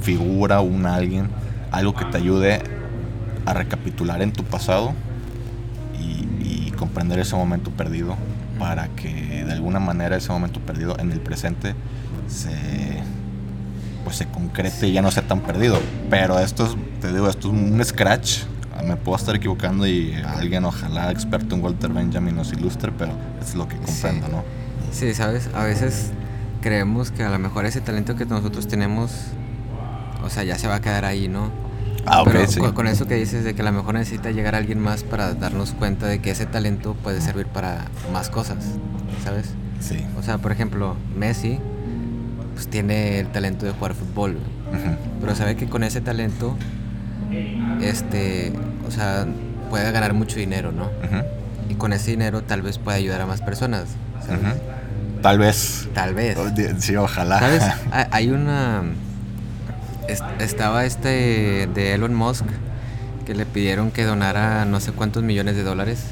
figura, 0.00 0.61
un 0.61 0.87
alguien, 0.87 1.29
algo 1.70 1.94
que 1.94 2.05
te 2.05 2.19
ayude 2.19 2.61
a 3.47 3.55
recapitular 3.55 4.23
en 4.23 4.32
tu 4.32 4.44
pasado 4.44 4.93
y, 5.99 6.67
y 6.69 6.73
comprender 6.76 7.19
ese 7.19 7.37
momento 7.37 7.70
perdido 7.70 8.17
para 8.58 8.88
que 8.88 9.44
de 9.44 9.53
alguna 9.53 9.81
manera 9.81 10.17
ese 10.17 10.31
momento 10.32 10.61
perdido 10.61 10.97
en 10.99 11.12
el 11.12 11.20
presente 11.20 11.75
se 12.29 13.03
pues 14.06 14.19
se 14.19 14.26
concrete 14.26 14.87
y 14.87 14.93
ya 14.93 15.03
no 15.03 15.11
sea 15.11 15.26
tan 15.26 15.41
perdido. 15.41 15.81
Pero 16.08 16.38
esto 16.38 16.64
es, 16.64 16.76
te 17.00 17.12
digo, 17.12 17.29
esto 17.29 17.49
es 17.49 17.55
un 17.61 17.85
scratch. 17.85 18.43
Me 18.87 18.94
puedo 18.94 19.17
estar 19.19 19.35
equivocando 19.35 19.85
y 19.85 20.14
alguien, 20.14 20.64
ojalá 20.64 21.11
experto 21.11 21.56
en 21.56 21.64
Walter 21.64 21.91
Benjamin 21.91 22.37
nos 22.37 22.53
ilustre, 22.53 22.93
pero 22.97 23.11
es 23.43 23.56
lo 23.56 23.67
que 23.67 23.75
comprendo, 23.79 24.26
Sí. 24.29 24.32
¿no? 24.32 24.44
Sí, 24.93 25.12
sabes, 25.12 25.50
a 25.55 25.64
veces 25.64 26.12
creemos 26.61 27.11
que 27.11 27.25
a 27.25 27.31
lo 27.31 27.38
mejor 27.41 27.67
ese 27.67 27.81
talento 27.81 28.14
que 28.14 28.26
nosotros 28.26 28.69
tenemos, 28.69 29.11
o 30.23 30.31
sea, 30.31 30.44
ya 30.44 30.56
se 30.56 30.69
va 30.69 30.76
a 30.76 30.81
quedar 30.81 31.05
ahí, 31.05 31.26
¿no? 31.26 31.50
Ah, 32.06 32.23
ok, 32.23 32.29
Pero 32.31 32.47
sí. 32.47 32.61
con, 32.61 32.73
con 32.75 32.87
eso 32.87 33.06
que 33.08 33.17
dices 33.17 33.43
de 33.43 33.55
que 33.56 33.62
a 33.62 33.64
lo 33.64 33.73
mejor 33.73 33.94
necesita 33.94 34.31
llegar 34.31 34.55
alguien 34.55 34.79
más 34.79 35.03
para 35.03 35.35
darnos 35.35 35.73
cuenta 35.73 36.06
de 36.06 36.20
que 36.20 36.31
ese 36.31 36.47
talento 36.47 36.94
puede 37.03 37.20
servir 37.20 37.47
para 37.47 37.87
más 38.12 38.31
cosas, 38.31 38.58
¿sabes? 39.25 39.47
Sí. 39.81 40.06
O 40.17 40.23
sea, 40.23 40.38
por 40.38 40.53
ejemplo, 40.53 40.94
Messi 41.17 41.58
pues 42.56 42.69
tiene 42.69 43.20
el 43.20 43.29
talento 43.29 43.67
de 43.67 43.73
jugar 43.73 43.93
fútbol, 43.94 44.38
pero 45.20 45.35
sabe 45.37 45.55
que 45.56 45.67
con 45.69 45.85
ese 45.85 46.00
talento 46.00 46.56
este, 47.81 48.53
o 48.88 48.91
sea, 48.91 49.26
puede 49.70 49.91
ganar 49.93 50.14
mucho 50.14 50.37
dinero, 50.37 50.73
¿no? 50.73 50.91
Y 51.69 51.75
con 51.75 51.93
ese 51.93 52.12
dinero 52.12 52.43
tal 52.43 52.62
vez 52.62 52.79
pueda 52.79 52.97
ayudar 52.97 53.20
a 53.20 53.26
más 53.26 53.43
personas. 53.43 53.85
Tal 55.23 55.38
vez. 55.38 55.88
Tal 55.94 56.14
vez. 56.14 56.37
Sí, 56.79 56.97
ojalá. 56.97 57.38
¿Sabes? 57.41 57.62
Ha- 57.93 58.08
Hay 58.12 58.31
una. 58.31 58.82
es- 60.08 60.23
Estaba 60.38 60.85
este 60.85 61.67
de 61.75 61.94
Elon 61.94 62.14
Musk 62.14 62.44
que 63.26 63.35
le 63.35 63.44
pidieron 63.44 63.91
que 63.91 64.05
donara 64.05 64.65
no 64.67 64.79
sé 64.81 64.93
cuántos 64.93 65.22
millones 65.25 65.56
de 65.56 65.65
dólares 65.65 66.05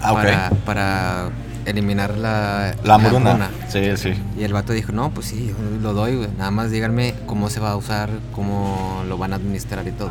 Ah, 0.00 0.12
ok. 0.14 0.18
para, 0.22 0.50
para 0.64 1.28
eliminar 1.66 2.16
la, 2.18 2.74
La 2.84 2.94
hambruna. 2.94 3.50
Sí, 3.68 3.96
sí. 3.96 4.14
Y 4.38 4.44
el 4.44 4.52
vato 4.52 4.72
dijo, 4.72 4.92
no, 4.92 5.10
pues 5.10 5.26
sí, 5.28 5.48
yo 5.48 5.54
lo 5.80 5.92
doy, 5.92 6.16
güey. 6.16 6.28
Nada 6.38 6.50
más 6.50 6.70
díganme 6.70 7.14
cómo 7.26 7.50
se 7.50 7.60
va 7.60 7.70
a 7.72 7.76
usar, 7.76 8.10
cómo 8.32 9.02
lo 9.08 9.18
van 9.18 9.32
a 9.32 9.36
administrar 9.36 9.86
y 9.86 9.92
todo. 9.92 10.10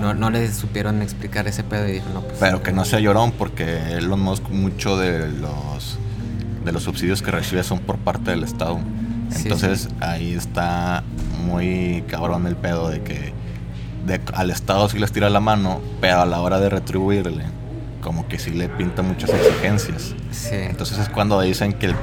No, 0.00 0.14
no 0.14 0.30
le 0.30 0.50
supieron 0.52 1.02
explicar 1.02 1.46
ese 1.46 1.62
pedo 1.62 1.86
y 1.88 1.92
dijo, 1.92 2.06
no, 2.14 2.22
pues... 2.22 2.38
Pero 2.40 2.62
que 2.62 2.72
no 2.72 2.84
sea 2.84 3.00
llorón 3.00 3.32
porque 3.32 3.94
Elon 3.96 4.20
Musk 4.20 4.48
mucho 4.48 4.96
de 4.96 5.28
los 5.28 5.98
de 6.64 6.72
los 6.72 6.82
subsidios 6.82 7.22
que 7.22 7.30
recibe 7.30 7.62
son 7.62 7.78
por 7.78 7.96
parte 7.98 8.30
del 8.32 8.44
Estado. 8.44 8.78
Sí, 9.30 9.42
Entonces 9.44 9.88
ahí 10.00 10.32
está 10.34 11.02
muy 11.44 12.02
cabrón 12.08 12.46
el 12.46 12.56
pedo 12.56 12.88
de 12.90 13.02
que 13.02 13.32
de- 14.06 14.20
al 14.34 14.50
Estado 14.50 14.88
sí 14.88 14.98
les 14.98 15.12
tira 15.12 15.28
la 15.30 15.40
mano, 15.40 15.80
pero 16.00 16.20
a 16.22 16.26
la 16.26 16.40
hora 16.40 16.58
de 16.58 16.68
retribuirle, 16.68 17.44
como 18.02 18.28
que 18.28 18.38
sí 18.38 18.50
le 18.50 18.68
pinta 18.68 19.02
muchas 19.02 19.30
exigencias. 19.30 20.14
Sí. 20.30 20.50
Entonces 20.54 20.98
es 20.98 21.08
cuando 21.08 21.40
dicen 21.40 21.72
que 21.72 21.86
el, 21.86 21.94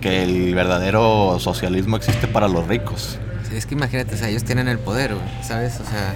que 0.00 0.22
el 0.22 0.54
verdadero 0.54 1.38
socialismo 1.40 1.96
existe 1.96 2.26
para 2.26 2.48
los 2.48 2.66
ricos. 2.66 3.18
Sí, 3.48 3.56
es 3.56 3.66
que 3.66 3.74
imagínate, 3.74 4.14
o 4.14 4.18
sea, 4.18 4.28
ellos 4.28 4.44
tienen 4.44 4.68
el 4.68 4.78
poder, 4.78 5.14
güey, 5.14 5.26
¿sabes? 5.42 5.74
O 5.80 5.84
sea, 5.84 6.14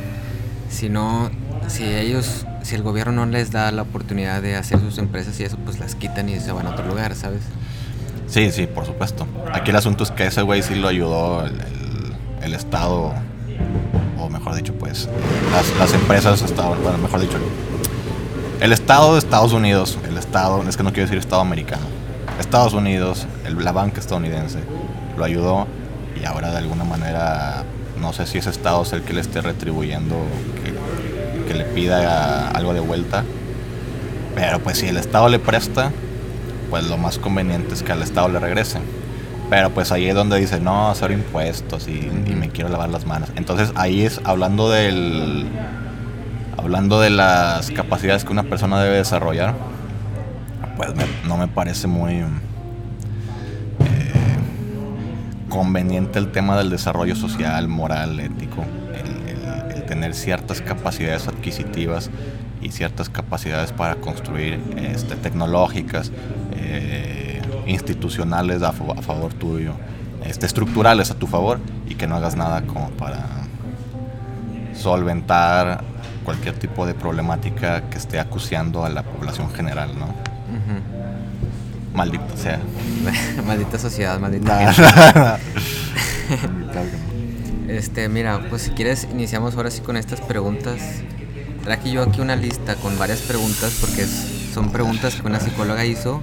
si 0.71 0.89
no, 0.89 1.31
si 1.69 1.85
ellos, 1.85 2.47
si 2.63 2.75
el 2.75 2.83
gobierno 2.83 3.27
no 3.27 3.33
les 3.33 3.51
da 3.51 3.71
la 3.73 3.83
oportunidad 3.83 4.41
de 4.43 4.57
hacer 4.57 4.81
sus 4.81 4.99
empresas 4.99 5.39
y 5.41 5.45
eso, 5.45 5.57
pues 5.65 5.79
las 5.79 5.95
quitan 5.95 6.29
y 6.29 6.41
se 6.41 6.53
van 6.53 6.67
a 6.67 6.71
otro 6.71 6.87
lugar, 6.87 7.15
¿sabes? 7.15 7.43
Sí, 8.27 8.51
sí, 8.53 8.67
por 8.67 8.85
supuesto. 8.87 9.27
Aquí 9.53 9.71
el 9.71 9.77
asunto 9.77 10.05
es 10.05 10.11
que 10.11 10.27
ese 10.27 10.43
güey 10.43 10.63
sí 10.63 10.75
lo 10.75 10.89
ayudó 10.89 11.45
el, 11.47 11.53
el- 11.61 11.89
el 12.43 12.55
Estado, 12.55 13.13
o 14.19 14.29
mejor 14.29 14.55
dicho, 14.55 14.73
pues 14.75 15.09
las, 15.53 15.77
las 15.79 15.93
empresas 15.95 16.41
estaban, 16.43 16.81
bueno, 16.83 16.99
mejor 16.99 17.21
dicho, 17.21 17.39
el 18.61 18.73
Estado 18.73 19.13
de 19.13 19.19
Estados 19.21 19.53
Unidos, 19.53 19.99
el 20.09 20.17
Estado, 20.19 20.63
es 20.69 20.77
que 20.77 20.83
no 20.83 20.91
quiero 20.93 21.05
decir 21.07 21.19
Estado 21.19 21.41
americano, 21.43 21.83
Estados 22.41 22.73
Unidos, 22.73 23.27
el- 23.45 23.63
la 23.65 23.73
banca 23.73 24.01
estadounidense, 24.01 24.59
lo 25.17 25.25
ayudó 25.25 25.67
y 26.21 26.25
ahora 26.25 26.51
de 26.51 26.59
alguna 26.59 26.85
manera, 26.85 27.65
no 28.01 28.13
sé 28.13 28.27
si 28.27 28.39
ese 28.39 28.51
Estado 28.51 28.83
es 28.83 28.93
el 28.93 29.03
que 29.03 29.13
le 29.13 29.21
esté 29.21 29.41
retribuyendo, 29.41 30.17
que, 30.65 31.47
que 31.49 31.55
le 31.55 31.65
pida 31.65 32.49
algo 32.51 32.75
de 32.75 32.81
vuelta, 32.81 33.25
pero 34.35 34.59
pues 34.61 34.79
si 34.79 34.87
el 34.87 34.97
Estado 34.97 35.29
le 35.29 35.39
presta, 35.39 35.91
pues 36.71 36.85
lo 36.89 36.97
más 36.99 37.19
conveniente 37.19 37.75
es 37.75 37.83
que 37.83 37.93
al 37.93 38.03
Estado 38.03 38.29
le 38.29 38.39
regresen. 38.39 38.83
Pero 39.51 39.71
pues 39.71 39.91
ahí 39.93 40.07
es 40.07 40.15
donde 40.15 40.39
dice, 40.39 40.61
no, 40.61 40.91
hacer 40.91 41.11
impuestos 41.11 41.89
y, 41.89 41.93
y 42.27 42.35
me 42.35 42.51
quiero 42.51 42.69
lavar 42.69 42.91
las 42.91 43.07
manos. 43.07 43.31
Entonces 43.35 43.73
ahí 43.77 44.03
es 44.05 44.21
hablando 44.25 44.69
del... 44.69 45.47
Hablando 46.59 47.01
de 47.01 47.11
las 47.11 47.71
capacidades 47.71 48.25
que 48.25 48.33
una 48.33 48.43
persona 48.43 48.83
debe 48.83 48.97
desarrollar, 48.97 49.55
pues 50.77 50.95
me- 50.95 51.05
no 51.29 51.37
me 51.37 51.47
parece 51.49 51.87
muy 51.87 52.15
eh, 52.15 52.25
conveniente 55.49 56.19
el 56.19 56.31
tema 56.33 56.57
del 56.59 56.69
desarrollo 56.71 57.15
social, 57.17 57.69
moral, 57.69 58.19
ético, 58.21 58.65
el, 59.75 59.85
tener 59.85 60.15
ciertas 60.15 60.61
capacidades 60.61 61.29
adquisitivas 61.29 62.11
y 62.61 62.71
ciertas 62.73 63.09
capacidades 63.09 63.73
para 63.73 63.95
construir 63.95 64.61
este, 64.77 65.15
tecnológicas, 65.17 66.13
eh, 66.53 67.41
institucionales 67.67 68.63
a, 68.63 68.69
a 68.69 68.73
favor 69.03 69.33
tuyo, 69.33 69.73
este, 70.27 70.45
estructurales 70.45 71.11
a 71.11 71.15
tu 71.15 71.27
favor 71.27 71.59
y 71.89 71.95
que 71.95 72.07
no 72.07 72.17
hagas 72.17 72.37
nada 72.37 72.63
como 72.63 72.91
para 72.91 73.25
solventar 74.75 75.83
cualquier 76.29 76.59
tipo 76.59 76.85
de 76.85 76.93
problemática 76.93 77.89
que 77.89 77.97
esté 77.97 78.21
acuciando 78.21 78.85
a 78.85 78.91
la 78.91 79.03
población 79.03 79.51
general, 79.51 79.99
¿no? 79.99 80.09
Ujú. 80.09 81.95
Maldito 81.95 82.37
sea. 82.37 82.61
maldita 83.47 83.79
sociedad, 83.79 84.21
maldita 84.21 84.61
Nah, 84.63 84.73
gente. 84.75 85.43
Este, 87.69 88.11
mira, 88.11 88.43
pues 88.51 88.61
si 88.61 88.73
quieres 88.73 89.09
iniciamos 89.11 89.57
ahora 89.57 89.71
sí 89.71 89.81
con 89.81 89.97
estas 89.97 90.21
preguntas. 90.21 90.79
Traje 91.65 91.93
yo 91.93 92.03
aquí 92.03 92.21
una 92.21 92.37
lista 92.37 92.75
con 92.75 92.99
varias 92.99 93.21
preguntas 93.21 93.79
porque 93.81 94.05
son 94.53 94.71
preguntas 94.71 95.15
que 95.15 95.27
una 95.27 95.41
psicóloga 95.41 95.87
hizo 95.87 96.23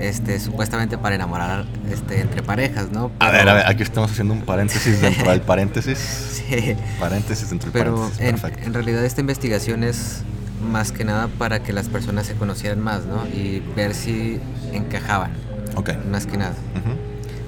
este, 0.00 0.40
supuestamente 0.40 0.98
para 0.98 1.14
enamorar 1.14 1.66
este, 1.90 2.20
entre 2.20 2.42
parejas, 2.42 2.90
¿no? 2.90 3.10
A 3.20 3.30
Pero- 3.30 3.32
ver, 3.32 3.48
a 3.48 3.54
ver, 3.54 3.66
aquí 3.66 3.82
estamos 3.82 4.10
haciendo 4.10 4.34
un 4.34 4.42
paréntesis 4.42 5.00
dentro 5.00 5.30
del 5.30 5.40
paréntesis. 5.42 5.98
Sí, 6.50 6.74
Paréntesis 6.98 7.48
dentro 7.50 7.70
del 7.70 7.80
pero 7.80 7.94
paréntesis. 7.96 8.20
en, 8.26 8.36
Perfecto. 8.40 8.66
en 8.66 8.74
realidad 8.74 9.04
esta 9.04 9.20
investigación 9.20 9.84
es 9.84 10.22
más 10.68 10.90
que 10.90 11.04
nada 11.04 11.28
para 11.28 11.62
que 11.62 11.72
las 11.72 11.88
personas 11.88 12.26
se 12.26 12.34
conocieran 12.34 12.80
más, 12.80 13.04
¿no? 13.06 13.24
Y 13.28 13.62
ver 13.76 13.94
si 13.94 14.40
encajaban, 14.72 15.30
Ok. 15.76 15.90
más 16.10 16.26
que 16.26 16.36
nada. 16.38 16.54
Ujú. 16.74 16.96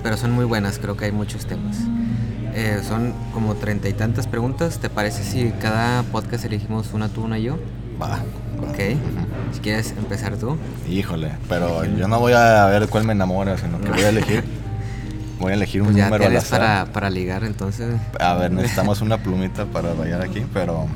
Pero 0.04 0.16
son 0.16 0.30
muy 0.30 0.44
buenas, 0.44 0.78
creo 0.78 0.96
que 0.96 1.06
hay 1.06 1.12
muchos 1.12 1.46
temas. 1.46 1.78
Eh, 2.54 2.80
son 2.86 3.12
como 3.34 3.54
treinta 3.56 3.88
y 3.88 3.92
tantas 3.92 4.26
preguntas. 4.28 4.78
¿Te 4.78 4.88
parece 4.88 5.24
si 5.24 5.50
cada 5.60 6.02
podcast 6.04 6.44
elegimos 6.44 6.92
una 6.92 7.08
tú, 7.08 7.22
una 7.24 7.38
yo? 7.38 7.58
Va. 8.00 8.20
Ok. 8.68 8.78
Si 9.52 9.60
quieres 9.60 9.92
empezar 9.96 10.36
tú. 10.36 10.56
Híjole, 10.88 11.32
pero 11.48 11.84
yo 11.84 12.08
no 12.08 12.18
voy 12.20 12.32
a 12.32 12.66
ver 12.66 12.88
cuál 12.88 13.04
me 13.04 13.12
enamora, 13.12 13.56
sino 13.58 13.80
que 13.80 13.90
voy 13.90 14.02
a 14.02 14.08
elegir. 14.08 14.44
Voy 15.40 15.50
a 15.50 15.54
elegir 15.56 15.80
un 15.82 15.88
Pues 15.88 15.96
ya 15.96 16.04
número 16.04 16.26
al 16.26 16.36
azar. 16.36 16.60
para, 16.60 16.84
para 16.92 17.10
ligar, 17.10 17.42
entonces. 17.42 17.96
A 18.20 18.34
ver, 18.34 18.52
necesitamos 18.52 19.00
una 19.00 19.18
plumita 19.18 19.64
para 19.64 19.92
rayar 19.92 20.22
aquí, 20.22 20.46
pero 20.54 20.86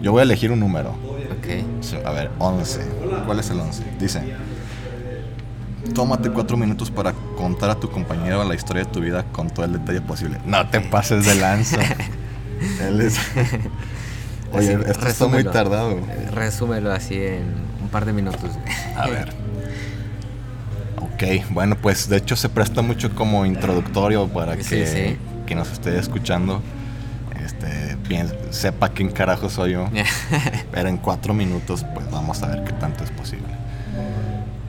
yo 0.00 0.12
voy 0.12 0.20
a 0.20 0.22
elegir 0.22 0.52
un 0.52 0.60
número. 0.60 0.90
Ok. 0.90 2.04
A 2.06 2.12
ver, 2.12 2.30
11. 2.38 2.80
¿Cuál 3.26 3.40
es 3.40 3.50
el 3.50 3.58
11? 3.58 3.82
Dice, 3.98 4.22
tómate 5.96 6.30
cuatro 6.30 6.56
minutos 6.56 6.92
para 6.92 7.12
contar 7.36 7.70
a 7.70 7.74
tu 7.74 7.90
compañero 7.90 8.44
la 8.44 8.54
historia 8.54 8.84
de 8.84 8.90
tu 8.90 9.00
vida 9.00 9.24
con 9.32 9.50
todo 9.50 9.64
el 9.66 9.72
detalle 9.72 10.00
posible. 10.00 10.38
No 10.46 10.64
te 10.68 10.80
pases 10.80 11.26
de 11.26 11.34
lanza. 11.34 11.78
Él 12.86 13.00
es... 13.00 13.16
Oye, 14.52 14.74
Así, 14.74 14.90
esto 14.90 15.06
está 15.08 15.26
muy 15.28 15.44
tardado. 15.44 15.98
Resúmelo 16.32 16.92
así 16.92 17.16
en 17.16 17.44
un 17.82 17.88
par 17.90 18.04
de 18.04 18.12
minutos. 18.12 18.50
A 18.96 19.08
ver. 19.08 19.32
Ok, 21.14 21.44
bueno, 21.50 21.76
pues 21.76 22.08
de 22.08 22.16
hecho 22.16 22.34
se 22.34 22.48
presta 22.48 22.82
mucho 22.82 23.14
como 23.14 23.46
introductorio 23.46 24.26
para 24.28 24.56
que, 24.56 24.64
Sí, 24.64 25.16
que 25.46 25.54
nos 25.54 25.70
esté 25.70 25.96
escuchando 25.96 26.62
este, 27.44 27.96
sepa 28.50 28.88
quién 28.90 29.10
carajo 29.10 29.48
soy 29.48 29.72
yo. 29.72 29.88
Pero 30.72 30.88
en 30.88 30.96
cuatro 30.98 31.34
minutos, 31.34 31.84
pues 31.94 32.10
vamos 32.10 32.42
a 32.42 32.48
ver 32.48 32.64
qué 32.64 32.72
tanto 32.72 33.04
es 33.04 33.10
posible. 33.10 33.48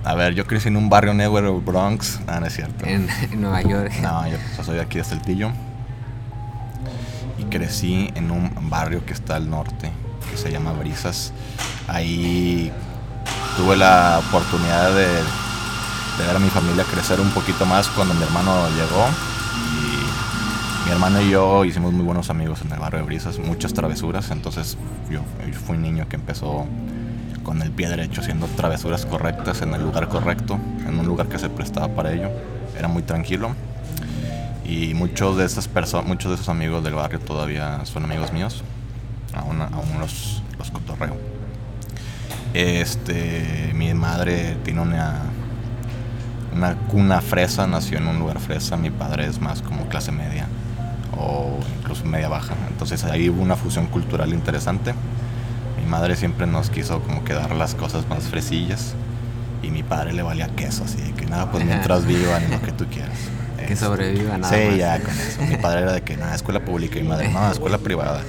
A 0.04 0.16
ver, 0.16 0.34
yo 0.34 0.46
crecí 0.46 0.68
en 0.68 0.76
un 0.76 0.90
barrio 0.90 1.14
negro, 1.14 1.62
Bronx. 1.62 2.20
Ah, 2.28 2.40
no 2.40 2.48
es 2.48 2.54
cierto. 2.54 2.86
en, 2.86 3.08
en 3.32 3.42
Nueva 3.42 3.62
York. 3.62 3.94
No, 4.02 4.28
yo 4.28 4.38
yo 4.58 4.64
soy 4.64 4.76
de 4.76 4.82
aquí 4.82 4.98
de 4.98 5.04
Saltillo. 5.04 5.52
Crecí 7.54 8.10
en 8.16 8.32
un 8.32 8.50
barrio 8.68 9.06
que 9.06 9.14
está 9.14 9.36
al 9.36 9.48
norte, 9.48 9.92
que 10.28 10.38
se 10.38 10.52
llama 10.52 10.74
Brisas. 10.74 11.34
Ahí 11.88 12.72
tuve 13.56 13.78
la 13.78 14.24
oportunidad 14.28 14.90
de, 14.96 15.06
ver 16.18 16.36
a 16.36 16.40
mi 16.40 16.50
familia 16.50 16.84
crecer 16.84 17.22
un 17.22 17.30
poquito 17.30 17.68
más 17.68 17.90
cuando 17.90 18.16
mi 18.16 18.24
hermano 18.24 18.56
llegó. 18.70 19.06
Mi 20.84 20.92
hermano 20.94 21.22
y 21.22 21.30
yo 21.30 21.64
hicimos 21.64 21.94
muy 21.94 22.04
buenos 22.04 22.32
amigos 22.32 22.60
en 22.66 22.72
el 22.72 22.80
barrio 22.80 23.02
de 23.02 23.06
Brisas, 23.06 23.38
muchas 23.38 23.72
travesuras. 23.72 24.32
Entonces 24.32 24.76
yo 25.12 25.20
fui 25.68 25.76
un 25.76 25.84
niño 25.84 26.10
que 26.10 26.16
empezó 26.16 26.66
con 27.44 27.62
el 27.62 27.70
pie 27.70 27.88
derecho 27.88 28.22
haciendo 28.22 28.48
travesuras 28.48 29.06
correctas 29.06 29.62
en 29.62 29.76
el 29.76 29.84
lugar 29.84 30.10
correcto, 30.10 30.58
en 30.88 30.98
un 30.98 31.06
lugar 31.06 31.28
que 31.28 31.38
se 31.38 31.50
prestaba 31.50 31.90
para 31.90 32.14
ello. 32.14 32.32
Era 32.76 32.88
muy 32.88 33.04
tranquilo. 33.04 33.52
Y 34.74 34.96
muchos 34.96 35.38
de 35.38 35.46
esas 35.46 35.68
personas, 35.68 36.08
muchos 36.08 36.32
de 36.32 36.36
esos 36.36 36.50
amigos 36.50 36.84
del 36.84 36.96
barrio 36.96 37.20
todavía 37.20 37.86
son 37.86 38.06
amigos 38.06 38.34
míos. 38.34 38.64
Aún, 39.36 39.62
aún 39.62 40.00
los, 40.00 40.42
los 40.58 40.72
cotorreo. 40.72 41.16
Este, 42.56 43.72
mi 43.76 43.94
madre 43.94 44.58
tiene 44.64 44.82
una, 44.82 45.22
una 46.56 46.76
cuna 46.76 47.22
fresa, 47.22 47.68
nació 47.68 48.00
en 48.00 48.08
un 48.08 48.18
lugar 48.18 48.40
fresa. 48.40 48.76
Mi 48.76 48.90
padre 48.90 49.28
es 49.28 49.40
más 49.40 49.62
como 49.62 49.86
clase 49.90 50.12
media 50.12 50.48
o 51.20 51.60
incluso 51.80 52.06
media 52.06 52.28
baja. 52.28 52.56
Entonces 52.68 53.04
ahí 53.04 53.30
hubo 53.30 53.44
una 53.44 53.56
fusión 53.56 53.86
cultural 53.86 54.34
interesante. 54.34 54.96
Mi 55.80 55.88
madre 55.88 56.16
siempre 56.16 56.48
nos 56.48 56.72
quiso 56.72 57.00
como 57.04 57.24
que 57.24 57.34
dar 57.36 57.52
las 57.56 57.76
cosas 57.76 58.10
más 58.10 58.24
fresillas 58.24 58.96
y 59.62 59.70
mi 59.70 59.84
padre 59.84 60.14
le 60.14 60.24
valía 60.24 60.48
queso, 60.48 60.84
así 60.84 60.98
que 61.16 61.28
nada, 61.28 61.52
pues 61.52 61.64
mientras 61.64 62.08
vivan 62.08 62.50
lo 62.50 62.60
que 62.64 62.72
tú 62.72 62.88
quieras. 62.88 63.20
Que 63.68 63.76
sobreviva 63.76 64.38
nada 64.38 64.56
Sí, 64.56 64.66
más. 64.70 64.78
ya 64.78 65.00
con 65.00 65.12
eso. 65.12 65.42
Mi 65.42 65.58
padre 65.58 65.82
era 65.82 65.94
de 65.94 66.02
que 66.02 66.18
nada, 66.18 66.36
escuela 66.36 66.60
pública 66.64 67.00
y 67.00 67.04
mi 67.04 67.10
madre, 67.10 67.30
no, 67.30 67.52
escuela 67.52 67.78
privada. 67.78 68.22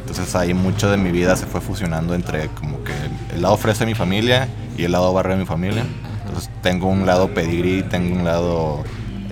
Entonces 0.00 0.34
ahí 0.34 0.52
mucho 0.52 0.90
de 0.90 0.96
mi 0.96 1.10
vida 1.10 1.36
se 1.36 1.46
fue 1.46 1.60
fusionando 1.60 2.14
entre 2.14 2.48
como 2.48 2.82
que 2.84 2.92
el 3.34 3.42
lado 3.42 3.56
fresa 3.56 3.80
de 3.80 3.86
mi 3.86 3.94
familia 3.94 4.48
y 4.76 4.84
el 4.84 4.92
lado 4.92 5.12
barrio 5.12 5.34
de 5.36 5.40
mi 5.40 5.46
familia. 5.46 5.84
Entonces 6.26 6.50
tengo 6.62 6.88
un 6.88 7.06
lado 7.06 7.32
pedigrí, 7.34 7.82
tengo 7.84 8.16
un 8.16 8.24
lado 8.24 8.84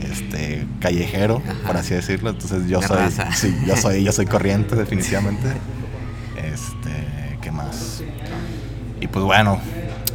este 0.03 0.67
callejero, 0.81 1.43
Ajá. 1.45 1.67
por 1.67 1.77
así 1.77 1.95
decirlo. 1.95 2.31
Entonces 2.31 2.67
yo 2.69 2.81
soy, 2.83 2.99
sí, 3.35 3.55
yo 3.67 3.77
soy, 3.77 4.05
yo 4.05 4.13
soy 4.13 4.27
corriente 4.27 4.75
definitivamente. 4.77 5.49
Este, 6.37 7.37
¿qué 7.43 7.51
más? 7.51 8.03
Y 9.01 9.07
pues 9.07 9.25
bueno, 9.25 9.61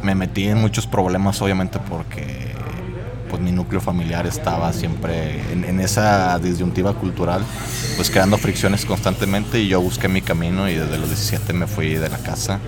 me 0.02 0.14
metí 0.14 0.48
en 0.48 0.58
muchos 0.58 0.86
problemas 0.86 1.40
obviamente 1.42 1.78
porque 1.78 2.45
pues 3.28 3.42
mi 3.42 3.52
núcleo 3.52 3.80
familiar 3.80 4.26
estaba 4.26 4.72
siempre 4.72 5.40
en, 5.52 5.64
en 5.64 5.80
esa 5.80 6.38
disyuntiva 6.38 6.94
cultural, 6.94 7.42
pues 7.96 8.10
creando 8.10 8.38
fricciones 8.38 8.84
constantemente 8.84 9.60
y 9.60 9.68
yo 9.68 9.80
busqué 9.80 10.08
mi 10.08 10.22
camino 10.22 10.68
y 10.68 10.74
desde 10.74 10.98
los 10.98 11.08
17 11.08 11.52
me 11.52 11.66
fui 11.66 11.94
de 11.94 12.08
la 12.08 12.18
casa 12.18 12.58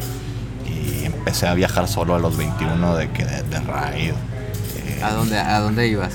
y 0.66 1.04
empecé 1.04 1.46
a 1.46 1.54
viajar 1.54 1.88
solo 1.88 2.14
a 2.14 2.18
los 2.18 2.36
21 2.36 2.96
de 2.96 3.10
que 3.10 3.24
de, 3.24 3.42
de 3.42 3.60
raid. 3.60 4.10
eh, 4.12 5.02
¿A 5.02 5.12
dónde, 5.12 5.38
¿A 5.38 5.60
dónde 5.60 5.86
ibas? 5.88 6.12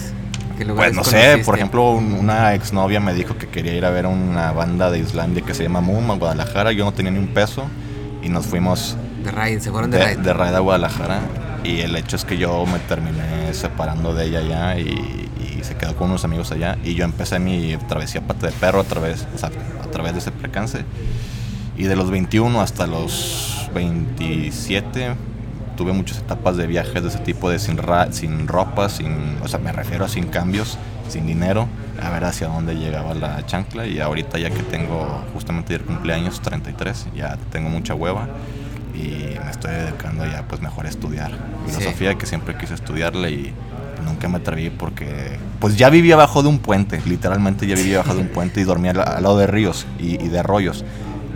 ¿Qué 0.57 0.65
pues 0.67 0.93
no 0.93 1.03
sé, 1.03 1.11
conociste? 1.15 1.45
por 1.45 1.55
ejemplo, 1.55 1.91
un- 1.91 2.13
una 2.13 2.53
exnovia 2.53 2.99
me 2.99 3.13
dijo 3.15 3.37
que 3.37 3.47
quería 3.47 3.73
ir 3.73 3.85
a 3.85 3.89
ver 3.89 4.05
una 4.05 4.51
banda 4.51 4.91
de 4.91 4.99
Islandia 4.99 5.43
que 5.43 5.53
se 5.55 5.63
llama 5.63 5.81
Moom 5.81 6.11
a 6.11 6.15
Guadalajara. 6.15 6.71
Yo 6.73 6.85
no 6.85 6.93
tenía 6.93 7.11
ni 7.11 7.17
un 7.17 7.27
peso 7.33 7.65
y 8.21 8.29
nos 8.29 8.45
fuimos 8.45 8.95
De 9.23 9.31
raid, 9.31 9.59
se 9.59 9.71
fueron 9.71 9.89
de, 9.89 9.97
de, 9.97 10.03
raid. 10.05 10.17
de 10.19 10.31
raid 10.33 10.53
a 10.53 10.59
Guadalajara. 10.59 11.21
Y 11.63 11.79
el 11.79 11.95
hecho 11.95 12.15
es 12.17 12.25
que 12.25 12.37
yo 12.37 12.65
me 12.65 12.79
terminé 12.79 13.53
separando 13.53 14.13
de 14.13 14.25
ella 14.25 14.39
allá 14.39 14.79
y, 14.79 15.29
y 15.59 15.63
se 15.63 15.75
quedó 15.75 15.95
con 15.95 16.09
unos 16.09 16.25
amigos 16.25 16.51
allá. 16.51 16.77
Y 16.83 16.93
yo 16.95 17.05
empecé 17.05 17.39
mi 17.39 17.77
travesía 17.87 18.21
pata 18.21 18.47
de 18.47 18.53
perro 18.53 18.81
a 18.81 18.83
través, 18.83 19.25
o 19.33 19.37
sea, 19.37 19.49
a 19.81 19.87
través 19.91 20.13
de 20.13 20.19
ese 20.19 20.31
percance. 20.31 20.83
Y 21.77 21.83
de 21.83 21.95
los 21.95 22.11
21 22.11 22.59
hasta 22.61 22.85
los 22.85 23.69
27 23.73 25.15
tuve 25.77 25.91
muchas 25.93 26.19
etapas 26.19 26.57
de 26.57 26.67
viajes 26.67 27.01
de 27.01 27.09
ese 27.09 27.19
tipo, 27.19 27.49
de 27.49 27.59
sin, 27.59 27.77
ra- 27.77 28.11
sin 28.11 28.47
ropa, 28.47 28.89
sin, 28.89 29.37
o 29.43 29.47
sea, 29.47 29.59
me 29.59 29.71
refiero 29.71 30.05
a 30.05 30.09
sin 30.09 30.25
cambios, 30.27 30.77
sin 31.09 31.25
dinero, 31.25 31.67
a 32.01 32.09
ver 32.11 32.25
hacia 32.25 32.47
dónde 32.47 32.75
llegaba 32.75 33.13
la 33.13 33.45
chancla. 33.45 33.87
Y 33.87 33.99
ahorita 33.99 34.37
ya 34.37 34.49
que 34.51 34.61
tengo 34.63 35.23
justamente 35.33 35.75
el 35.75 35.81
cumpleaños 35.81 36.41
33, 36.41 37.07
ya 37.15 37.37
tengo 37.51 37.69
mucha 37.69 37.95
hueva 37.95 38.27
y 38.93 39.37
me 39.43 39.51
estoy 39.51 39.71
dedicando 39.73 40.25
ya 40.25 40.43
pues 40.47 40.61
mejor 40.61 40.85
a 40.85 40.89
estudiar 40.89 41.31
filosofía 41.65 42.15
que 42.15 42.25
siempre 42.25 42.55
quise 42.57 42.73
estudiarla 42.75 43.29
y 43.29 43.53
nunca 44.05 44.27
me 44.27 44.37
atreví 44.37 44.69
porque 44.69 45.37
pues 45.59 45.77
ya 45.77 45.89
vivía 45.89 46.15
abajo 46.15 46.43
de 46.43 46.49
un 46.49 46.59
puente, 46.59 47.01
literalmente 47.05 47.65
ya 47.67 47.75
vivía 47.75 47.99
abajo 47.99 48.15
de 48.15 48.21
un 48.21 48.27
puente 48.33 48.61
y 48.61 48.63
dormía 48.63 48.91
al, 48.91 48.99
al 49.01 49.23
lado 49.23 49.37
de 49.37 49.47
ríos 49.47 49.85
y, 49.99 50.23
y 50.23 50.27
de 50.27 50.39
arroyos. 50.39 50.83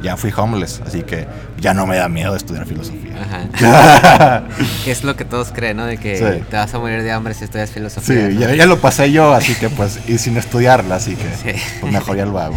ya 0.03 0.15
fui 0.17 0.31
homeless, 0.35 0.81
así 0.85 1.01
que 1.01 1.25
ya 1.59 1.73
no 1.73 1.87
me 1.87 1.95
da 1.97 2.07
miedo 2.07 2.35
estudiar 2.35 2.65
filosofía. 2.67 3.15
Ajá. 3.19 4.43
que 4.85 4.91
es 4.91 5.03
lo 5.03 5.15
que 5.15 5.25
todos 5.25 5.51
creen, 5.51 5.77
¿no? 5.77 5.85
De 5.87 5.97
que 5.97 6.17
Sí. 6.17 6.43
te 6.51 6.55
vas 6.55 6.71
a 6.73 6.77
morir 6.79 7.01
de 7.01 7.11
hambre 7.11 7.33
si 7.33 7.45
estudias 7.45 7.71
filosofía. 7.71 8.27
Sí, 8.29 8.35
¿no? 8.35 8.41
ya, 8.41 8.53
ya 8.53 8.65
lo 8.67 8.77
pasé 8.79 9.11
yo, 9.11 9.33
así 9.33 9.55
que 9.55 9.69
pues, 9.69 9.99
y 10.07 10.19
sin 10.19 10.37
estudiarla, 10.37 10.95
así 10.97 11.15
que 11.15 11.27
Sí. 11.55 11.59
pues 11.81 11.91
mejor 11.91 12.15
ya 12.15 12.25
lo 12.27 12.37
hago. 12.37 12.55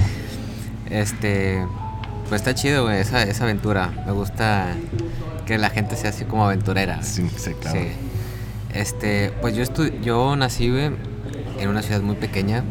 Este, 0.90 1.64
pues 2.30 2.40
está 2.40 2.54
chido, 2.54 2.84
güey, 2.84 3.00
esa, 3.00 3.22
esa 3.24 3.44
aventura. 3.44 3.90
Me 4.06 4.12
gusta 4.12 4.68
que 5.44 5.58
la 5.58 5.68
gente 5.68 5.96
sea 5.96 6.08
así 6.10 6.24
como 6.24 6.46
aventurera. 6.46 7.02
Sí, 7.02 7.28
sí, 7.36 7.52
claro. 7.60 7.78
Sí. 7.78 7.88
Este, 8.72 9.32
pues 9.42 9.54
yo 9.54 9.62
estu 9.62 9.88
yo 10.00 10.34
nací, 10.36 10.70
güey, 10.70 10.90
en 11.58 11.68
una 11.68 11.82
ciudad 11.82 12.00
muy 12.00 12.14
pequeña, 12.16 12.62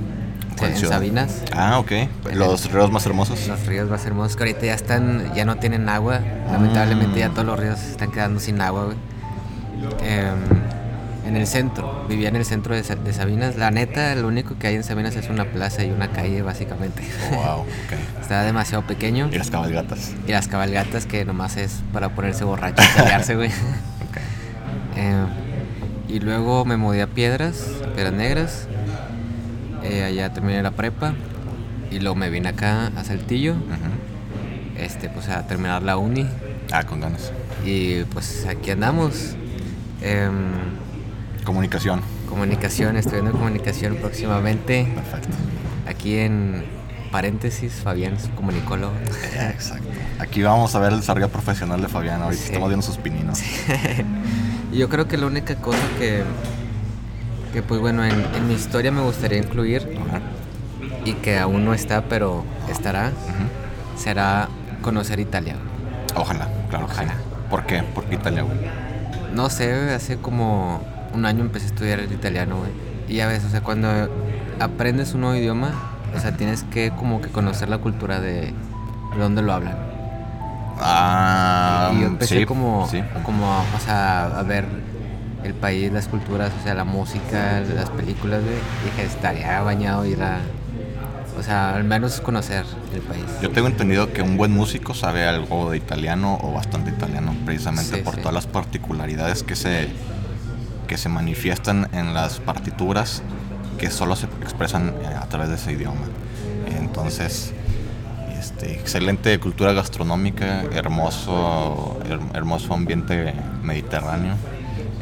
¿Cuál 0.58 0.72
en 0.72 0.78
ciudad? 0.78 0.94
Sabinas. 0.96 1.44
Ah, 1.54 1.78
ok. 1.80 1.92
Los 2.34 2.72
ríos 2.72 2.90
más 2.92 3.06
hermosos. 3.06 3.48
Los 3.48 3.66
ríos 3.66 3.90
más 3.90 4.06
hermosos 4.06 4.36
que 4.36 4.44
ahorita 4.44 4.66
ya 4.66 4.74
están, 4.74 5.34
ya 5.36 5.46
no 5.46 5.58
tienen 5.58 5.88
agua. 5.90 6.20
Lamentablemente 6.52 7.20
ya 7.20 7.30
Mm. 7.30 7.34
todos 7.34 7.46
los 7.48 7.60
ríos 7.60 7.80
se 7.80 7.92
están 7.92 8.12
quedando 8.12 8.40
sin 8.40 8.60
agua, 8.62 8.86
güey. 8.86 8.98
Em, 10.02 10.36
en 11.30 11.38
el 11.38 11.48
centro, 11.48 12.06
vivía 12.10 12.28
en 12.30 12.36
el 12.36 12.44
centro 12.46 12.76
de, 12.76 12.84
Sa- 12.84 12.96
de 12.96 13.14
Sabinas. 13.14 13.56
La 13.56 13.72
neta, 13.72 14.14
lo 14.16 14.28
único 14.28 14.58
que 14.60 14.68
hay 14.68 14.76
en 14.76 14.84
Sabinas 14.84 15.16
es 15.16 15.30
una 15.30 15.46
plaza 15.46 15.84
y 15.86 15.92
una 15.92 16.10
calle, 16.12 16.42
básicamente. 16.42 17.04
Wow, 17.32 17.62
ok. 17.62 18.20
Está 18.22 18.44
demasiado 18.44 18.86
pequeño. 18.86 19.30
Y 19.32 19.38
las 19.38 19.50
cabalgatas. 19.50 20.14
Y 20.28 20.32
las 20.32 20.48
cabalgatas 20.48 21.06
que 21.06 21.24
nomás 21.26 21.56
es 21.58 21.82
para 21.94 22.10
ponerse 22.10 22.44
borracho 22.44 22.84
y 22.84 22.98
pelearse, 23.00 23.36
güey. 23.36 23.50
Ok. 24.10 24.18
Eh, 24.98 25.24
y 26.10 26.20
luego 26.20 26.66
me 26.66 26.76
mudé 26.78 27.02
a 27.04 27.08
Piedras, 27.08 27.64
a 27.86 27.94
Piedras 27.94 28.14
Negras. 28.14 28.68
Eh, 29.84 30.04
allá 30.04 30.34
terminé 30.34 30.62
la 30.64 30.72
prepa. 30.72 31.14
Y 31.92 32.00
luego 32.00 32.16
me 32.16 32.30
vine 32.30 32.50
acá 32.50 32.88
a 32.96 33.04
Saltillo. 33.04 33.56
Este, 34.78 35.10
pues 35.10 35.28
a 35.30 35.46
terminar 35.48 35.84
la 35.84 35.98
uni. 35.98 36.26
Ah, 36.72 36.84
con 36.84 37.00
ganas. 37.02 37.32
Y 37.66 38.04
pues 38.06 38.46
aquí 38.48 38.72
andamos. 38.72 39.36
Em, 40.02 40.32
Comunicación. 41.44 42.02
comunicación, 42.28 42.96
estudiando 42.98 43.32
comunicación 43.32 43.96
próximamente. 43.96 44.92
Perfecto. 44.96 45.36
Aquí 45.88 46.18
en 46.20 46.64
paréntesis, 47.12 47.74
Fabián 47.84 48.14
es 48.14 48.30
comunicólogo. 48.36 48.94
Exacto. 49.34 49.88
Aquí 50.20 50.44
vamos 50.44 50.76
a 50.76 50.80
ver 50.80 50.94
el 50.94 51.00
desarrollo 51.00 51.30
profesional 51.30 51.82
de 51.82 51.88
Fabián. 51.88 52.22
Ahorita 52.22 52.42
Sí. 52.42 52.48
estamos 52.50 52.70
viendo 52.70 52.86
sus 52.86 52.98
pininos. 52.98 53.42
Y 54.72 54.78
yo 54.78 54.90
creo 54.90 55.08
que 55.08 55.18
la 55.18 55.26
única 55.26 55.56
cosa 55.56 55.80
que, 55.98 56.24
que 57.54 57.64
pues 57.64 57.82
bueno, 57.82 58.06
en, 58.06 58.14
en 58.36 58.48
mi 58.48 58.54
historia 58.54 58.92
me 58.92 59.02
gustaría 59.02 59.40
incluir 59.40 59.88
y 61.06 61.14
que 61.14 61.40
aún 61.40 61.66
no 61.66 61.74
está, 61.74 62.04
pero 62.04 62.44
estará, 62.70 63.12
será 63.98 64.50
conocer 64.82 65.20
Italia. 65.20 65.56
Ojalá, 66.16 66.48
claro 66.70 66.86
que 66.86 66.94
Ojalá. 66.94 67.14
sí. 67.14 67.20
¿Por 67.50 67.66
qué? 67.66 67.82
¿Por 67.82 68.06
qué 68.06 68.16
Italia, 68.16 68.44
güey? 68.44 68.58
No 69.34 69.50
sé, 69.50 69.92
hace 69.94 70.18
como 70.18 70.82
un 71.14 71.26
año 71.26 71.42
empecé 71.42 71.66
a 71.66 71.70
estudiar 71.70 72.00
el 72.00 72.12
italiano, 72.12 72.58
güey. 72.58 72.72
Y 73.08 73.16
ya 73.16 73.28
ves, 73.28 73.44
o 73.44 73.50
sea, 73.50 73.62
cuando 73.62 73.90
aprendes 74.60 75.14
un 75.14 75.22
nuevo 75.22 75.36
idioma, 75.36 75.72
o 76.16 76.20
sea, 76.20 76.36
tienes 76.38 76.64
que 76.64 76.92
como 76.92 77.22
que 77.22 77.30
conocer 77.30 77.70
la 77.70 77.80
cultura 77.80 78.20
de, 78.20 78.54
de 79.14 79.20
dónde 79.20 79.42
lo 79.42 79.54
hablan. 79.54 79.78
Ah, 80.82 81.92
y 81.94 82.02
yo 82.02 82.08
empecé 82.08 82.40
sí, 82.40 82.46
como, 82.46 82.88
sí. 82.90 83.04
como, 83.24 83.46
o 83.46 83.80
sea, 83.84 84.28
a 84.28 84.44
ver 84.44 84.66
el 85.44 85.54
país, 85.54 85.92
las 85.92 86.08
culturas, 86.08 86.52
o 86.60 86.64
sea, 86.64 86.74
la 86.74 86.86
música, 86.86 87.62
las 87.76 87.90
películas, 87.90 88.44
güey. 88.44 88.56
Y 88.56 88.86
dije, 88.86 89.04
estaría 89.06 89.62
bañado 89.62 90.06
ir 90.06 90.22
a, 90.22 90.40
o 91.38 91.44
sea, 91.44 91.76
al 91.76 91.84
menos 91.84 92.22
conocer 92.22 92.66
el 92.94 93.02
país. 93.02 93.26
Yo 93.42 93.52
tengo 93.52 93.68
entendido 93.68 94.12
que 94.14 94.22
un 94.22 94.38
buen 94.38 94.52
músico 94.52 94.94
sabe 94.94 95.26
algo 95.26 95.72
de 95.72 95.78
italiano 95.78 96.38
o 96.42 96.54
bastante 96.54 96.92
italiano, 96.92 97.36
precisamente 97.46 97.98
Sí, 97.98 98.02
por 98.02 98.18
todas 98.18 98.34
las 98.34 98.48
particularidades 98.48 99.44
que 99.44 99.56
se, 99.56 99.90
que 100.90 100.98
se 100.98 101.08
manifiestan 101.08 101.88
en 101.94 102.14
las 102.16 102.40
partituras 102.40 103.22
que 103.78 103.92
solo 103.92 104.16
se 104.16 104.26
expresan 104.42 104.90
eh, 105.04 105.16
a 105.16 105.26
través 105.30 105.50
de 105.50 105.56
ese 105.56 105.72
idioma. 105.74 106.02
Entonces, 106.80 107.54
este, 108.38 108.74
excelente 108.74 109.40
cultura 109.40 109.72
gastronómica, 109.74 110.64
hermoso, 110.74 112.00
her- 112.10 112.20
hermoso 112.36 112.74
ambiente 112.74 113.34
mediterráneo, 113.64 114.34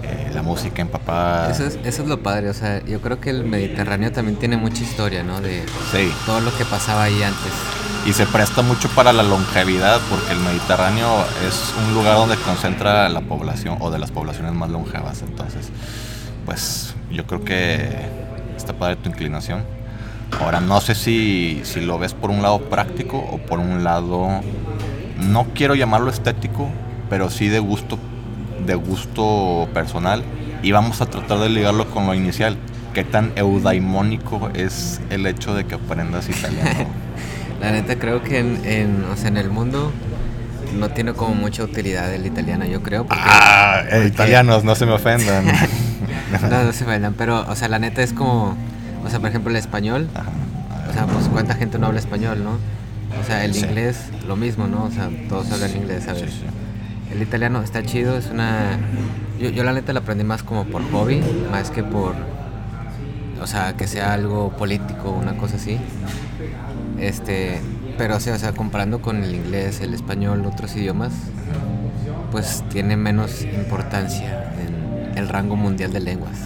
eh, 0.04 0.30
la 0.34 0.42
música 0.44 0.82
empapada. 0.82 1.50
Eso 1.52 1.66
es, 1.66 1.80
eso 1.86 2.04
es 2.04 2.08
lo 2.10 2.22
padre, 2.22 2.50
o 2.50 2.54
sea, 2.54 2.84
yo 2.86 3.00
creo 3.02 3.20
que 3.22 3.30
el 3.30 3.46
Mediterráneo 3.46 4.12
también 4.12 4.38
tiene 4.38 4.58
mucha 4.58 4.84
historia, 4.84 5.24
¿no? 5.24 5.40
De 5.42 5.64
Sí, 5.92 6.12
todo 6.26 6.42
lo 6.42 6.56
que 6.58 6.66
pasaba 6.66 7.04
ahí 7.04 7.24
antes. 7.24 7.54
Y 8.08 8.14
se 8.14 8.26
presta 8.26 8.62
mucho 8.62 8.88
para 8.90 9.12
la 9.12 9.22
longevidad 9.22 10.00
porque 10.10 10.32
el 10.32 10.40
Mediterráneo 10.40 11.26
es 11.46 11.74
un 11.86 11.94
lugar 11.94 12.16
donde 12.16 12.38
concentra 12.38 13.10
la 13.10 13.20
población 13.20 13.76
o 13.82 13.92
de 13.92 14.00
las 14.00 14.12
poblaciones 14.12 14.54
más 14.54 14.70
longevas. 14.70 15.22
Entonces, 15.24 15.70
pues 16.46 16.96
yo 17.12 17.28
creo 17.28 17.44
que 17.44 17.90
está 18.56 18.72
padre 18.72 18.96
tu 18.96 19.10
inclinación. 19.10 19.66
Ahora, 20.40 20.62
no 20.62 20.80
sé 20.80 20.96
si, 20.96 21.60
si 21.66 21.82
lo 21.82 22.00
ves 22.00 22.14
por 22.14 22.30
un 22.30 22.42
lado 22.42 22.62
práctico 22.62 23.18
o 23.18 23.40
por 23.40 23.60
un 23.60 23.84
lado, 23.84 24.30
no 25.20 25.48
quiero 25.54 25.76
llamarlo 25.76 26.10
estético, 26.10 26.70
pero 27.10 27.30
sí 27.30 27.50
de 27.50 27.60
gusto, 27.60 28.00
de 28.66 28.76
gusto 28.76 29.68
personal. 29.74 30.24
Y 30.64 30.72
vamos 30.72 31.02
a 31.02 31.08
tratar 31.08 31.40
de 31.40 31.50
ligarlo 31.50 31.90
con 31.92 32.08
lo 32.08 32.14
inicial. 32.14 32.56
¿Qué 32.94 33.04
tan 33.04 33.34
eudaimónico 33.36 34.50
es 34.54 35.02
el 35.10 35.28
hecho 35.28 35.54
de 35.54 35.66
que 35.66 35.76
aprendas 35.76 36.30
italiano? 36.30 36.88
La 37.62 37.72
neta 37.72 37.98
creo 37.98 38.24
que 38.24 38.40
en, 38.40 38.62
en, 38.66 39.04
o 39.12 39.16
sea, 39.18 39.30
en 39.30 39.38
el 39.38 39.50
mundo 39.50 39.92
no 40.78 40.90
tiene 40.90 41.14
como 41.14 41.34
mucha 41.34 41.64
utilidad 41.64 42.14
el 42.14 42.26
italiano, 42.26 42.66
yo 42.66 42.84
creo. 42.84 43.06
Porque, 43.06 43.24
Ah, 43.26 43.82
eh, 43.86 43.90
porque- 43.92 44.08
italianos, 44.08 44.64
no 44.64 44.76
se 44.76 44.86
me 44.86 44.94
ofendan. 44.94 45.46
No, 46.52 46.64
no 46.66 46.74
se 46.74 46.84
bailan, 46.84 47.14
pero, 47.14 47.46
o 47.50 47.56
sea, 47.56 47.70
la 47.70 47.80
neta 47.80 48.04
es 48.04 48.12
como, 48.12 48.58
o 49.06 49.10
sea, 49.10 49.20
por 49.22 49.30
ejemplo, 49.30 49.50
el 49.50 49.56
español, 49.56 50.10
Ajá. 50.14 50.30
o 50.90 50.94
sea, 50.94 51.06
pues 51.06 51.30
cuánta 51.30 51.54
gente 51.56 51.80
no 51.80 51.88
habla 51.88 52.00
español, 52.00 52.44
¿no? 52.44 52.58
O 53.18 53.24
sea, 53.26 53.46
el 53.46 53.54
Sí. 53.54 53.62
inglés, 53.62 53.98
lo 54.28 54.36
mismo, 54.36 54.68
¿no? 54.68 54.84
O 54.84 54.92
sea, 54.92 55.10
todos 55.30 55.50
hablan 55.54 55.74
inglés, 55.78 56.04
¿sabes? 56.04 56.24
Sí, 56.24 56.28
sí. 56.42 57.14
El 57.14 57.22
italiano 57.22 57.62
está 57.64 57.82
chido, 57.82 58.18
es 58.18 58.26
una... 58.30 58.78
Yo, 59.40 59.50
yo 59.52 59.64
la 59.64 59.72
neta 59.72 59.94
lo 59.94 60.00
aprendí 60.00 60.26
más 60.26 60.44
como 60.44 60.66
por 60.66 60.84
hobby, 60.92 61.22
más 61.50 61.72
que 61.72 61.82
por... 61.84 62.14
O 63.42 63.48
sea, 63.48 63.78
que 63.78 63.88
sea 63.88 64.12
algo 64.12 64.50
político, 64.58 65.12
una 65.12 65.38
cosa 65.38 65.56
así. 65.56 65.78
Este... 67.00 67.60
Pero, 67.98 68.18
o 68.18 68.20
sea, 68.20 68.36
o 68.36 68.38
sea, 68.38 68.54
comparando 68.54 69.02
con 69.02 69.24
el 69.24 69.34
inglés, 69.34 69.82
el 69.82 69.94
español, 69.96 70.46
otros 70.46 70.76
idiomas, 70.76 71.14
pues 72.32 72.64
tiene 72.70 72.96
menos 72.96 73.42
importancia 73.42 74.54
en 74.60 75.18
el 75.18 75.28
rango 75.30 75.56
mundial 75.56 75.94
de 75.94 76.02
lenguas, 76.02 76.38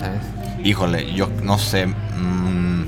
¿sabes? 0.00 0.22
Híjole, 0.64 1.12
yo 1.14 1.30
no 1.44 1.58
sé. 1.58 1.86
mm, 1.86 2.86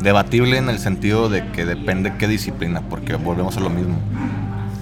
debatible 0.00 0.58
en 0.58 0.68
el 0.68 0.78
sentido 0.78 1.28
de 1.28 1.50
que 1.52 1.64
depende 1.64 2.14
qué 2.18 2.28
disciplina, 2.28 2.82
porque 2.82 3.14
volvemos 3.14 3.56
a 3.56 3.60
lo 3.60 3.70
mismo. 3.70 3.96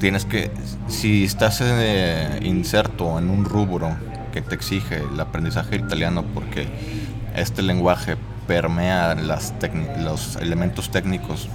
Tienes 0.01 0.25
que, 0.25 0.51
si 0.89 1.25
estás 1.25 1.61
eh, 1.63 2.41
inserto 2.43 3.19
en 3.19 3.31
un 3.31 3.45
rubro 3.45 3.95
que 4.33 4.43
te 4.43 4.55
exige 4.55 5.03
el 5.13 5.21
aprendizaje 5.21 5.77
italiano, 5.77 6.25
porque 6.35 6.67
este 7.37 7.63
lenguaje 7.63 8.17
permea 8.53 9.15
las 9.15 9.55
los 9.99 10.37
elementos 10.37 10.91
técnicos 10.91 11.49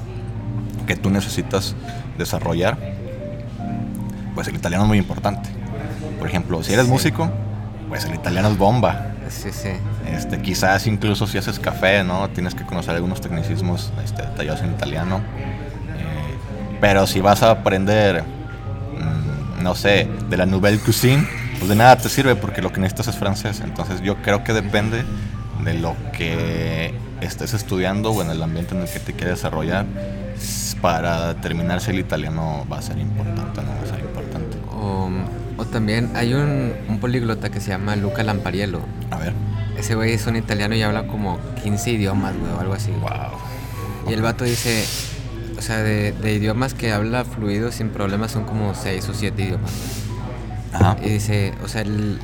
que 0.87 0.95
tú 0.95 1.11
necesitas 1.11 1.75
desarrollar, 2.17 2.75
pues 4.33 4.47
el 4.47 4.55
italiano 4.55 4.85
es 4.85 4.87
muy 4.87 4.97
importante. 4.97 5.47
Por 6.17 6.27
ejemplo, 6.27 6.63
si 6.63 6.73
eres 6.73 6.85
Sí. 6.85 6.91
músico, 6.91 7.29
pues 7.87 8.05
el 8.05 8.15
italiano 8.15 8.49
es 8.49 8.57
bomba. 8.57 9.11
Sí, 9.29 9.49
sí. 9.51 9.69
Este, 10.11 10.41
quizás 10.41 10.87
incluso 10.87 11.27
si 11.27 11.37
haces 11.37 11.59
café, 11.59 12.03
¿no? 12.03 12.27
Tienes 12.29 12.55
que 12.55 12.65
conocer 12.65 12.95
algunos 12.95 13.21
tecnicismos 13.21 13.93
este, 14.03 14.23
detallados 14.23 14.61
en 14.61 14.71
italiano. 14.71 15.17
Eh, 15.17 16.35
pero 16.81 17.05
si 17.05 17.21
vas 17.21 17.43
a 17.43 17.51
aprender, 17.51 18.23
mm, 18.23 19.61
no 19.61 19.75
sé, 19.75 20.09
de 20.31 20.37
la 20.37 20.47
nouvelle 20.47 20.79
cuisine, 20.79 21.27
pues 21.59 21.69
de 21.69 21.75
nada 21.75 21.95
te 21.97 22.09
sirve 22.09 22.35
porque 22.35 22.63
lo 22.63 22.71
que 22.73 22.79
necesitas 22.79 23.09
es 23.09 23.15
francés. 23.17 23.61
Entonces 23.63 24.01
yo 24.01 24.15
creo 24.23 24.43
que 24.43 24.53
depende 24.53 25.03
de 25.67 25.73
lo 25.79 25.95
que 26.17 26.93
estés 27.21 27.53
estudiando 27.53 28.11
o 28.11 28.21
en 28.21 28.29
el 28.29 28.41
ambiente 28.41 28.73
en 28.75 28.81
el 28.81 28.87
que 28.89 28.99
te 28.99 29.11
quieres 29.13 29.35
desarrollar 29.37 29.85
para 30.81 31.33
determinar 31.33 31.81
si 31.81 31.91
el 31.91 31.99
italiano 31.99 32.65
va 32.71 32.77
a 32.79 32.81
ser 32.81 32.97
importante 32.99 33.59
o 33.59 33.63
no 33.63 33.69
va 33.69 33.81
a 33.81 33.85
ser 33.85 33.99
importante. 33.99 34.57
O, 34.71 35.09
o 35.57 35.65
también 35.65 36.11
hay 36.15 36.33
un, 36.33 36.73
un 36.87 36.99
políglota 36.99 37.49
que 37.49 37.59
se 37.59 37.69
llama 37.69 37.95
Luca 37.95 38.23
Lampariello. 38.23 38.81
A 39.11 39.17
ver. 39.17 39.33
Ese 39.77 39.95
güey 39.95 40.13
es 40.13 40.25
un 40.27 40.35
italiano 40.35 40.75
y 40.75 40.81
habla 40.83 41.07
como 41.07 41.39
15 41.63 41.91
idiomas, 41.91 42.33
güey, 42.37 42.51
o 42.53 42.59
algo 42.59 42.73
así. 42.73 42.91
Wow. 42.91 43.09
Y 44.09 44.13
el 44.13 44.21
vato 44.21 44.43
dice, 44.45 44.85
o 45.57 45.61
sea, 45.61 45.77
de, 45.77 46.13
de 46.13 46.33
idiomas 46.33 46.73
que 46.73 46.91
habla 46.93 47.25
fluido 47.25 47.71
sin 47.71 47.89
problemas 47.89 48.31
son 48.31 48.45
como 48.45 48.73
6 48.73 49.09
o 49.09 49.13
7 49.13 49.41
idiomas. 49.43 49.71
Ajá. 50.73 50.95
Y 51.03 51.09
dice, 51.09 51.53
o 51.63 51.67
sea, 51.67 51.81
el- 51.81 52.19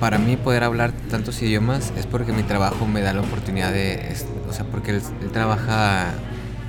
para 0.00 0.18
mí 0.18 0.36
poder 0.36 0.64
hablar 0.64 0.92
tantos 1.10 1.40
idiomas 1.42 1.92
es 1.96 2.06
porque 2.06 2.32
mi 2.32 2.42
trabajo 2.42 2.86
me 2.86 3.00
da 3.00 3.12
la 3.12 3.20
oportunidad 3.20 3.72
de, 3.72 4.10
es- 4.12 4.26
o 4.48 4.52
sea, 4.52 4.64
porque 4.64 4.92
él, 4.92 5.02
él 5.22 5.30
trabaja 5.30 6.06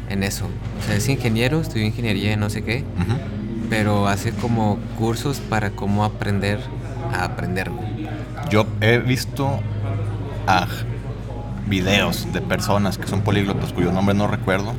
en 0.09 0.23
eso. 0.23 0.45
O 0.81 0.85
sea, 0.85 0.95
es 0.95 1.07
ingeniero, 1.09 1.61
estudió 1.61 1.85
ingeniería 1.85 2.33
en 2.33 2.39
no 2.39 2.49
sé 2.49 2.63
qué, 2.63 2.83
pero 3.69 4.07
hace 4.07 4.31
como 4.33 4.77
cursos 4.97 5.39
para 5.39 5.71
cómo 5.71 6.03
aprender 6.03 6.59
a 7.13 7.23
aprender. 7.23 7.71
Yo 8.49 8.65
he 8.81 8.97
visto 8.97 9.59
a 10.47 10.67
videos 11.67 12.27
de 12.33 12.41
personas 12.41 12.97
que 12.97 13.07
son 13.07 13.21
políglotas 13.21 13.71
cuyo 13.71 13.91
nombre 13.93 14.13
no 14.13 14.27
recuerdo, 14.27 14.73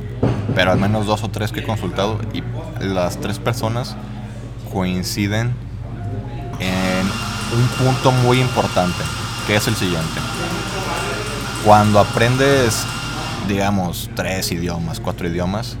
pero 0.53 0.71
al 0.71 0.77
menos 0.77 1.07
dos 1.07 1.23
o 1.23 1.29
tres 1.29 1.51
que 1.51 1.61
he 1.61 1.63
consultado 1.63 2.19
y 2.33 2.43
las 2.83 3.19
tres 3.19 3.39
personas 3.39 3.95
coinciden 4.71 5.53
en 6.59 6.92
un 7.53 7.85
punto 7.85 8.11
muy 8.11 8.39
importante, 8.39 9.03
que 9.47 9.55
es 9.55 9.67
el 9.67 9.75
siguiente. 9.75 10.19
Cuando 11.65 11.99
aprendes, 11.99 12.85
digamos, 13.47 14.09
tres 14.15 14.51
idiomas, 14.51 14.99
cuatro 14.99 15.27
idiomas, 15.27 15.77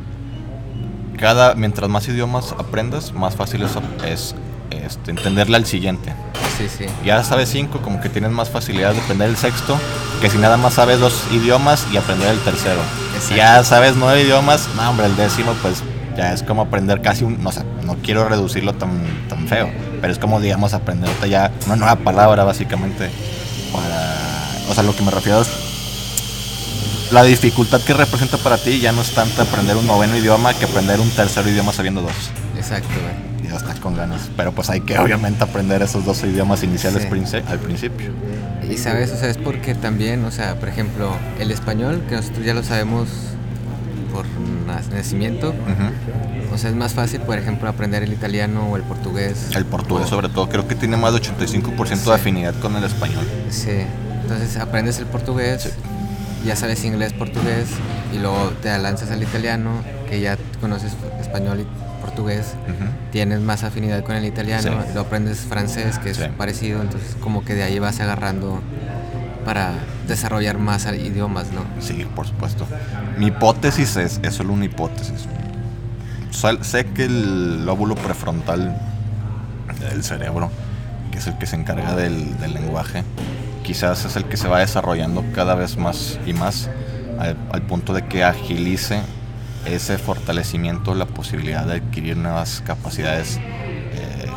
cada, 1.19 1.55
mientras 1.55 1.89
más 1.89 2.07
idiomas 2.07 2.53
aprendas, 2.57 3.13
más 3.13 3.35
fácil 3.35 3.63
es, 3.63 3.71
es, 4.05 4.35
este, 4.71 5.11
entenderle 5.11 5.57
al 5.57 5.65
siguiente. 5.65 6.13
Sí, 6.57 6.67
sí. 6.69 6.85
Ya 7.05 7.23
sabes 7.23 7.49
cinco, 7.49 7.79
como 7.81 7.99
que 7.99 8.09
tienes 8.09 8.31
más 8.31 8.49
facilidad 8.49 8.93
de 8.93 9.01
aprender 9.01 9.29
el 9.29 9.37
sexto, 9.37 9.77
que 10.21 10.29
si 10.29 10.37
nada 10.37 10.57
más 10.57 10.75
sabes 10.75 10.99
dos 10.99 11.23
idiomas 11.31 11.87
y 11.91 11.97
aprender 11.97 12.29
el 12.29 12.39
tercero. 12.39 12.81
Si 13.19 13.35
ya 13.35 13.63
sabes 13.63 13.95
nueve 13.95 14.21
idiomas, 14.21 14.69
no, 14.75 14.89
hombre, 14.89 15.05
el 15.07 15.15
décimo, 15.15 15.53
pues 15.61 15.83
ya 16.17 16.33
es 16.33 16.43
como 16.43 16.63
aprender 16.63 17.01
casi 17.01 17.23
un. 17.23 17.41
No, 17.43 17.51
sé, 17.51 17.63
no 17.85 17.95
quiero 18.03 18.27
reducirlo 18.27 18.73
tan, 18.73 18.91
tan 19.29 19.47
feo, 19.47 19.69
pero 20.03 20.11
es 20.11 20.19
como, 20.19 20.41
digamos, 20.41 20.73
aprenderte 20.73 21.29
ya 21.29 21.49
una 21.65 21.77
nueva 21.77 21.95
palabra, 21.95 22.43
básicamente. 22.43 23.09
Para. 23.71 24.17
O 24.69 24.73
sea, 24.73 24.83
lo 24.83 24.93
que 24.93 25.01
me 25.01 25.11
refiero 25.11 25.41
es. 25.41 25.47
La 27.09 27.23
dificultad 27.23 27.79
que 27.79 27.93
representa 27.93 28.37
para 28.37 28.57
ti 28.57 28.81
ya 28.81 28.91
no 28.91 29.01
es 29.01 29.11
tanto 29.11 29.43
aprender 29.43 29.77
un 29.77 29.87
noveno 29.87 30.17
idioma 30.17 30.53
que 30.53 30.65
aprender 30.65 30.99
un 30.99 31.09
tercer 31.11 31.47
idioma 31.47 31.71
sabiendo 31.71 32.01
dos 32.01 32.11
Exacto, 32.57 32.89
güey. 32.89 33.45
y 33.45 33.49
ya 33.49 33.55
estás 33.55 33.79
con 33.79 33.95
ganas. 33.95 34.29
Pero 34.35 34.51
pues 34.51 34.69
hay 34.69 34.81
que 34.81 34.99
obviamente 34.99 35.41
aprender 35.41 35.81
esos 35.83 36.03
dos 36.03 36.21
idiomas 36.25 36.63
iniciales 36.63 37.03
Sí. 37.03 37.37
al 37.47 37.59
principio. 37.59 38.11
Y 38.69 38.77
sabes, 38.77 39.11
o 39.11 39.17
sea, 39.17 39.29
es 39.29 39.37
porque 39.37 39.73
también, 39.73 40.25
o 40.25 40.31
sea, 40.31 40.55
por 40.55 40.67
ejemplo, 40.67 41.15
el 41.39 41.51
español, 41.51 42.01
que 42.09 42.15
nosotros 42.15 42.45
ya 42.45 42.53
lo 42.53 42.63
sabemos 42.63 43.07
por 44.11 44.25
nacimiento. 44.93 45.53
O 46.53 46.57
sea, 46.57 46.69
es 46.69 46.75
más 46.75 46.93
fácil, 46.93 47.21
por 47.21 47.37
ejemplo, 47.37 47.67
aprender 47.67 48.03
el 48.03 48.13
italiano 48.13 48.69
o 48.69 48.77
el 48.77 48.83
portugués. 48.83 49.49
El 49.55 49.65
portugués 49.65 50.05
O- 50.05 50.09
sobre 50.09 50.29
todo, 50.29 50.47
creo 50.49 50.67
que 50.67 50.75
tiene 50.75 50.95
más 50.97 51.11
de 51.13 51.19
85% 51.19 52.11
de 52.11 52.17
Sí. 52.17 52.21
afinidad 52.21 52.53
con 52.61 52.75
el 52.75 52.83
español. 52.83 53.25
Sí, 53.49 53.71
entonces 54.21 54.57
aprendes 54.57 54.99
el 54.99 55.05
portugués, 55.05 55.63
Sí. 55.63 55.69
ya 56.45 56.55
sabes 56.55 56.83
inglés, 56.85 57.13
portugués, 57.13 57.67
y 58.13 58.19
luego 58.19 58.51
te 58.61 58.77
lanzas 58.77 59.11
al 59.11 59.23
italiano, 59.23 59.71
que 60.09 60.19
ya 60.21 60.37
conoces 60.61 60.93
español 61.19 61.61
y 61.61 62.01
portugués, 62.01 62.53
Ujú. 62.67 62.89
tienes 63.11 63.39
más 63.39 63.63
afinidad 63.63 64.03
con 64.03 64.15
el 64.15 64.25
italiano, 64.25 64.83
Sí. 64.85 64.93
lo 64.93 65.01
aprendes 65.01 65.39
francés, 65.39 65.97
que 65.99 66.11
es 66.11 66.19
parecido, 66.37 66.81
entonces 66.81 67.15
como 67.19 67.43
que 67.43 67.55
de 67.55 67.63
ahí 67.63 67.79
vas 67.79 67.99
agarrando 67.99 68.61
para 69.45 69.71
desarrollar 70.07 70.57
más 70.57 70.85
idiomas, 70.85 71.47
¿no? 71.51 71.61
Sí, 71.81 72.05
por 72.15 72.27
supuesto. 72.27 72.65
Mi 73.17 73.27
hipótesis 73.27 73.95
es, 73.97 74.19
es 74.23 74.33
solo 74.35 74.53
una 74.53 74.65
hipótesis. 74.65 75.25
Sé 76.33 76.85
que 76.87 77.05
el 77.05 77.65
lóbulo 77.65 77.95
prefrontal 77.95 78.75
del 79.79 80.03
cerebro, 80.03 80.51
que 81.11 81.19
es 81.19 81.27
el 81.27 81.37
que 81.37 81.45
se 81.45 81.55
encarga 81.55 81.95
del, 81.95 82.35
lenguaje, 82.53 83.03
quizás 83.63 84.03
es 84.03 84.15
el 84.15 84.25
que 84.25 84.35
se 84.35 84.47
va 84.47 84.59
desarrollando 84.59 85.23
cada 85.33 85.55
vez 85.55 85.77
más 85.77 86.19
y 86.25 86.33
más 86.33 86.69
al, 87.19 87.61
punto 87.61 87.93
de 87.93 88.07
que 88.07 88.23
agilice 88.23 88.99
ese 89.65 89.97
fortalecimiento, 89.97 90.95
la 90.95 91.05
posibilidad 91.05 91.65
de 91.65 91.75
adquirir 91.75 92.17
nuevas 92.17 92.61
capacidades 92.65 93.37
eh, 93.37 94.27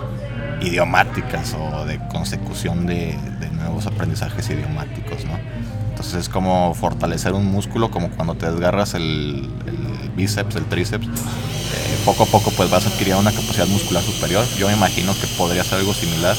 idiomáticas 0.60 1.56
o 1.58 1.86
de 1.86 1.98
consecución 2.08 2.86
de, 2.86 3.18
nuevos 3.52 3.86
aprendizajes 3.86 4.48
idiomáticos, 4.50 5.24
¿no? 5.24 5.38
Entonces 5.88 6.14
es 6.14 6.28
como 6.28 6.74
fortalecer 6.74 7.32
un 7.32 7.46
músculo, 7.46 7.90
como 7.90 8.10
cuando 8.10 8.34
te 8.34 8.48
desgarras 8.48 8.94
el, 8.94 9.50
bíceps, 10.14 10.56
el 10.56 10.64
tríceps, 10.66 11.08
poco 12.06 12.22
a 12.22 12.26
poco 12.26 12.50
pues 12.52 12.70
vas 12.70 12.86
a 12.86 12.88
adquirir 12.88 13.14
una 13.16 13.32
capacidad 13.32 13.66
muscular 13.66 14.02
superior. 14.02 14.44
Yo 14.56 14.68
me 14.68 14.74
imagino 14.74 15.12
que 15.20 15.26
podría 15.36 15.62
ser 15.64 15.80
algo 15.80 15.92
similar 15.92 16.34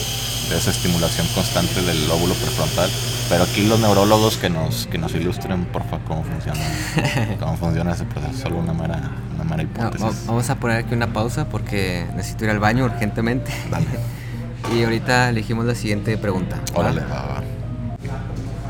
de 0.50 0.58
esa 0.58 0.72
estimulación 0.72 1.28
constante 1.36 1.82
del 1.82 2.08
lóbulo 2.08 2.34
prefrontal. 2.36 2.90
Pero 3.30 3.44
aquí 3.44 3.68
los 3.68 3.78
neurólogos 3.80 4.38
que 4.38 4.50
nos, 4.50 4.88
que 4.88 4.98
nos 4.98 5.14
ilustren, 5.14 5.66
por 5.66 5.84
favor, 5.84 6.00
cómo 6.08 6.24
funciona, 6.24 6.62
cómo 7.40 7.58
funciona 7.58 7.92
ese 7.92 8.06
proceso. 8.06 8.44
Solo 8.44 8.60
una 8.60 8.72
mera, 8.74 9.12
una 9.36 9.44
mera 9.44 9.64
hipótesis. 9.64 10.02
va- 10.02 10.14
vamos 10.28 10.50
a 10.50 10.56
poner 10.56 10.78
aquí 10.86 10.94
una 10.96 11.12
pausa 11.12 11.50
porque 11.50 12.06
necesito 12.16 12.46
ir 12.46 12.52
al 12.52 12.60
baño 12.60 12.86
urgentemente. 12.86 13.52
Dale. 13.70 13.86
y 14.74 14.84
ahorita 14.84 15.30
elegimos 15.30 15.66
la 15.66 15.76
siguiente 15.76 16.18
pregunta. 16.18 16.58
Órale, 16.74 17.02
va, 17.02 17.08
va. 17.26 17.44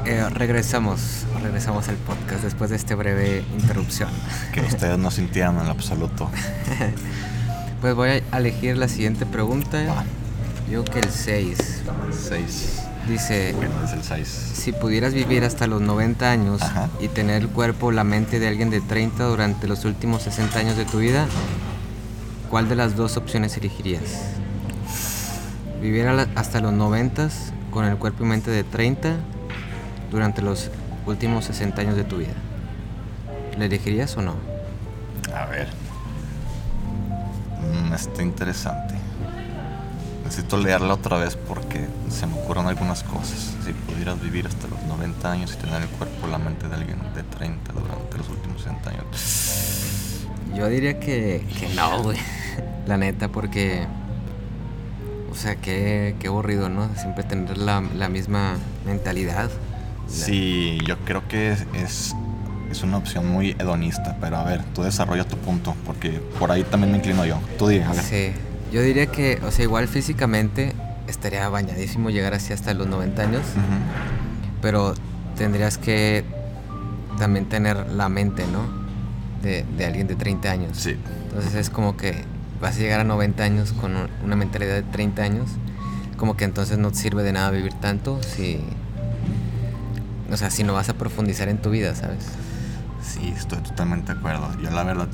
Eh, 0.07 0.25
regresamos, 0.29 1.25
regresamos 1.43 1.89
al 1.89 1.95
podcast 1.97 2.41
después 2.41 2.69
de 2.69 2.77
esta 2.77 2.95
breve 2.95 3.43
interrupción. 3.59 4.09
Que 4.53 4.61
ustedes 4.61 4.97
no 4.97 5.11
sintieran 5.11 5.57
en 5.59 5.65
lo 5.65 5.71
absoluto. 5.71 6.29
Pues 7.81 7.93
voy 7.93 8.23
a 8.31 8.37
elegir 8.39 8.75
la 8.75 8.87
siguiente 8.87 9.27
pregunta. 9.27 9.77
Va. 9.87 10.03
Yo 10.67 10.83
que 10.83 10.99
el 10.99 11.11
6. 11.11 11.83
6. 12.27 12.81
Dice, 13.07 13.49
Es 13.51 13.93
el 13.93 14.03
6. 14.03 14.27
si 14.27 14.71
pudieras 14.71 15.13
vivir 15.13 15.43
hasta 15.43 15.67
los 15.67 15.79
90 15.81 16.31
años 16.31 16.63
Ajá. 16.63 16.89
y 16.99 17.07
tener 17.07 17.43
el 17.43 17.49
cuerpo 17.49 17.87
o 17.87 17.91
la 17.91 18.03
mente 18.03 18.39
de 18.39 18.47
alguien 18.47 18.71
de 18.71 18.81
30 18.81 19.25
durante 19.25 19.67
los 19.67 19.85
últimos 19.85 20.23
60 20.23 20.57
años 20.57 20.75
de 20.75 20.85
tu 20.85 20.97
vida, 20.97 21.27
¿cuál 22.49 22.67
de 22.67 22.75
las 22.75 22.95
dos 22.95 23.15
opciones 23.15 23.55
elegirías? 23.57 24.01
Vivir 25.79 26.07
hasta 26.07 26.59
los 26.59 26.73
90 26.73 27.29
con 27.69 27.85
el 27.85 27.97
cuerpo 27.97 28.23
y 28.23 28.27
mente 28.27 28.49
de 28.49 28.63
30 28.63 29.17
durante 30.11 30.41
los 30.41 30.69
últimos 31.05 31.45
60 31.45 31.81
años 31.81 31.95
de 31.95 32.03
tu 32.03 32.17
vida. 32.17 32.33
¿Le 33.57 33.65
elegirías 33.65 34.15
o 34.17 34.21
no? 34.21 34.35
A 35.35 35.45
ver. 35.45 35.67
Mm, 37.61 37.93
está 37.93 38.21
interesante. 38.21 38.95
Necesito 40.23 40.57
leerla 40.57 40.93
otra 40.93 41.17
vez 41.17 41.35
porque 41.35 41.87
se 42.09 42.27
me 42.27 42.33
ocurren 42.33 42.67
algunas 42.67 43.03
cosas. 43.03 43.55
Si 43.65 43.73
pudieras 43.73 44.21
vivir 44.21 44.45
hasta 44.45 44.67
los 44.67 44.81
90 44.83 45.31
años 45.31 45.53
y 45.53 45.57
tener 45.57 45.81
el 45.81 45.87
cuerpo 45.89 46.27
o 46.27 46.29
la 46.29 46.37
mente 46.37 46.67
de 46.67 46.75
alguien 46.75 46.99
de 47.15 47.23
30 47.23 47.73
durante 47.73 48.17
los 48.17 48.29
últimos 48.29 48.61
60 48.61 48.89
años. 48.89 49.05
Yo 50.53 50.67
diría 50.67 50.99
que, 50.99 51.45
que 51.59 51.69
no, 51.75 52.03
güey. 52.03 52.17
La 52.87 52.97
neta, 52.97 53.29
porque. 53.29 53.85
O 55.31 55.35
sea, 55.35 55.55
qué, 55.55 56.15
qué 56.19 56.27
aburrido, 56.27 56.67
¿no? 56.67 56.89
Siempre 56.95 57.23
tener 57.23 57.57
la, 57.57 57.81
la 57.81 58.09
misma 58.09 58.57
mentalidad. 58.85 59.49
Sí, 60.07 60.77
yo 60.87 60.97
creo 61.05 61.27
que 61.27 61.51
es, 61.51 61.65
es, 61.73 62.15
es 62.71 62.83
una 62.83 62.97
opción 62.97 63.27
muy 63.31 63.51
hedonista, 63.59 64.17
pero 64.21 64.37
a 64.37 64.43
ver, 64.43 64.63
tú 64.73 64.83
desarrolla 64.83 65.23
tu 65.25 65.37
punto, 65.37 65.75
porque 65.85 66.21
por 66.39 66.51
ahí 66.51 66.63
también 66.63 66.91
me 66.91 66.97
inclino 66.99 67.25
yo. 67.25 67.39
Tú 67.57 67.67
di, 67.67 67.79
a 67.79 67.91
ver. 67.91 68.01
Sí. 68.03 68.31
Yo 68.71 68.81
diría 68.81 69.07
que, 69.07 69.39
o 69.45 69.51
sea, 69.51 69.63
igual 69.63 69.87
físicamente 69.87 70.73
estaría 71.07 71.47
bañadísimo 71.49 72.09
llegar 72.09 72.33
así 72.33 72.51
hasta 72.53 72.73
los 72.73 72.87
90 72.87 73.21
años, 73.21 73.41
pero 74.61 74.93
tendrías 75.37 75.77
que 75.77 76.25
también 77.17 77.45
tener 77.47 77.89
la 77.91 78.09
mente, 78.09 78.45
¿no? 78.47 78.61
De, 79.41 79.63
de 79.77 79.85
alguien 79.85 80.07
de 80.07 80.15
30 80.15 80.51
años. 80.51 80.77
Sí. 80.77 80.95
Entonces 81.27 81.55
es 81.55 81.69
como 81.69 81.95
que 81.95 82.23
vas 82.61 82.75
a 82.75 82.79
llegar 82.79 82.99
a 82.99 83.03
90 83.03 83.43
años 83.43 83.71
con 83.73 83.95
un- 83.95 84.09
una 84.23 84.35
mentalidad 84.35 84.73
de 84.73 84.83
30 84.83 85.23
años, 85.23 85.49
como 86.17 86.35
que 86.35 86.43
entonces 86.45 86.77
no 86.77 86.91
te 86.91 86.97
sirve 86.97 87.23
de 87.23 87.31
nada 87.33 87.51
vivir 87.51 87.73
tanto 87.75 88.19
si... 88.23 88.59
O 90.31 90.37
sea, 90.37 90.49
si 90.49 90.63
no 90.63 90.73
vas 90.73 90.89
a 90.89 90.93
profundizar 90.93 91.47
en 91.47 91.57
tu 91.59 91.69
vida, 91.69 91.95
¿sabes? 91.95 92.25
Sí, 93.01 93.33
estoy 93.35 93.59
totalmente 93.59 94.13
de 94.13 94.19
acuerdo. 94.19 94.49
Yo 94.61 94.69
la 94.71 94.83
verdad, 94.83 95.07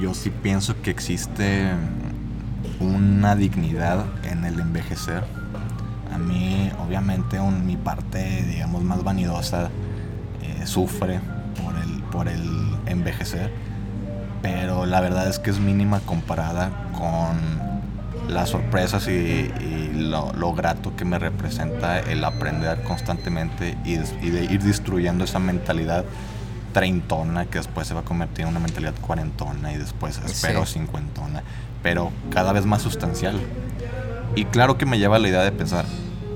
yo 0.00 0.14
sí 0.14 0.30
pienso 0.30 0.80
que 0.82 0.90
existe 0.90 1.70
una 2.80 3.36
dignidad 3.36 4.04
en 4.24 4.44
el 4.44 4.60
envejecer. 4.60 5.24
A 6.12 6.18
mí, 6.18 6.70
obviamente, 6.78 7.40
mi 7.40 7.76
parte, 7.76 8.44
digamos, 8.44 8.82
más 8.84 9.02
vanidosa 9.02 9.70
eh, 10.42 10.66
sufre 10.66 11.20
por 11.62 11.76
el, 11.76 12.02
por 12.04 12.28
el 12.28 12.76
envejecer, 12.86 13.50
pero 14.42 14.86
la 14.86 15.00
verdad 15.00 15.28
es 15.28 15.38
que 15.38 15.50
es 15.50 15.58
mínima 15.58 16.00
comparada 16.00 16.70
con 16.92 17.73
las 18.28 18.50
sorpresas 18.50 19.06
y, 19.08 19.10
y 19.10 19.90
lo, 19.94 20.32
lo 20.32 20.52
grato 20.54 20.96
que 20.96 21.04
me 21.04 21.18
representa 21.18 22.00
el 22.00 22.24
aprender 22.24 22.82
constantemente 22.82 23.76
y, 23.84 23.96
de 23.96 24.44
ir 24.44 24.62
destruyendo 24.62 25.24
esa 25.24 25.38
mentalidad 25.38 26.04
treintona 26.72 27.46
que 27.46 27.58
después 27.58 27.86
se 27.86 27.94
va 27.94 28.00
a 28.00 28.04
convertir 28.04 28.42
en 28.42 28.48
una 28.48 28.60
mentalidad 28.60 28.94
cuarentona 29.00 29.72
y 29.72 29.76
después 29.78 30.20
espero 30.24 30.66
Sí. 30.66 30.74
cincuentona, 30.80 31.42
pero 31.82 32.10
cada 32.30 32.52
vez 32.52 32.66
más 32.66 32.82
sustancial. 32.82 33.38
Y 34.34 34.46
claro 34.46 34.76
que 34.78 34.86
me 34.86 34.98
lleva 34.98 35.16
a 35.16 35.18
la 35.20 35.28
idea 35.28 35.42
de 35.42 35.52
pensar, 35.52 35.84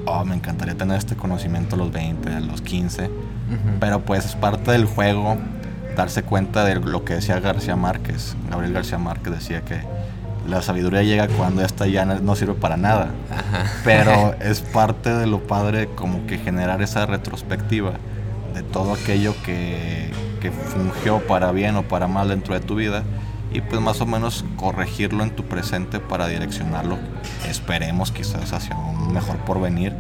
oh, 0.07 0.25
me 0.25 0.35
encantaría 0.37 0.77
tener 0.77 0.97
este 0.99 1.17
conocimiento 1.17 1.75
a 1.75 1.79
los 1.79 1.91
20, 1.91 2.33
a 2.33 2.41
los 2.41 2.63
15, 2.63 3.07
Ujú. 3.07 3.13
pero 3.81 4.01
pues 4.05 4.25
es 4.27 4.37
parte 4.37 4.71
del 4.71 4.85
juego 4.85 5.37
darse 5.97 6.23
cuenta 6.23 6.65
de 6.65 6.77
lo 6.77 7.05
que 7.05 7.15
decía 7.15 7.41
García 7.41 7.75
Márquez. 7.75 8.37
Gabriel 8.49 8.73
García 8.75 8.99
Márquez 8.99 9.33
decía 9.33 9.63
que 9.65 9.81
la 10.49 10.63
sabiduría 10.63 11.03
llega 11.03 11.29
cuando 11.29 11.63
esta 11.63 11.87
ya 11.87 12.05
no 12.05 12.37
sirve 12.37 12.55
para 12.55 12.77
nada. 12.77 13.11
Pero 13.85 14.35
es 14.41 14.61
parte 14.61 15.11
de 15.15 15.27
lo 15.27 15.47
padre 15.47 15.89
como 15.95 16.27
que 16.27 16.39
generar 16.39 16.83
esa 16.83 17.07
retrospectiva 17.07 17.93
de 18.55 18.63
todo 18.63 18.95
aquello 18.95 19.35
que, 19.45 20.11
que 20.41 20.51
fungió 20.51 21.21
para 21.27 21.53
bien 21.53 21.77
o 21.77 21.83
para 21.83 22.09
mal 22.09 22.29
dentro 22.29 22.55
de 22.55 22.61
tu 22.61 22.75
vida 22.75 23.05
y 23.53 23.61
pues 23.61 23.81
más 23.81 24.01
o 24.01 24.07
menos 24.07 24.45
corregirlo 24.57 25.23
en 25.23 25.31
tu 25.31 25.45
presente 25.45 26.01
para 26.01 26.29
direccionarlo, 26.29 26.99
esperemos 27.49 28.13
quizás 28.13 28.53
hacia 28.53 28.77
un 28.77 29.13
mejor 29.13 29.39
porvenir, 29.39 29.95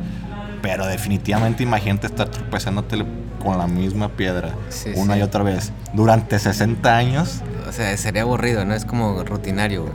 pero 0.61 0.87
definitivamente 0.87 1.63
imagínate 1.63 2.07
estar 2.07 2.29
tropezándote 2.29 3.05
con 3.43 3.57
la 3.57 3.67
misma 3.67 4.09
piedra 4.09 4.55
una 4.97 5.17
y 5.17 5.23
otra 5.23 5.43
vez 5.43 5.73
durante 5.95 6.39
60 6.39 6.97
años. 6.97 7.43
O 7.69 7.73
sea, 7.73 7.97
sería 7.97 8.23
aburrido, 8.23 8.65
¿no? 8.65 8.75
Es 8.75 8.85
como 8.85 9.23
rutinario, 9.25 9.87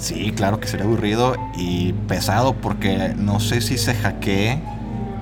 Sí, 0.00 0.32
claro 0.34 0.58
que 0.60 0.66
sería 0.66 0.86
aburrido 0.86 1.36
y 1.54 1.92
pesado 1.92 2.54
porque 2.54 3.14
no 3.16 3.38
sé 3.38 3.60
si 3.60 3.76
se 3.76 3.94
hackee. 3.94 4.58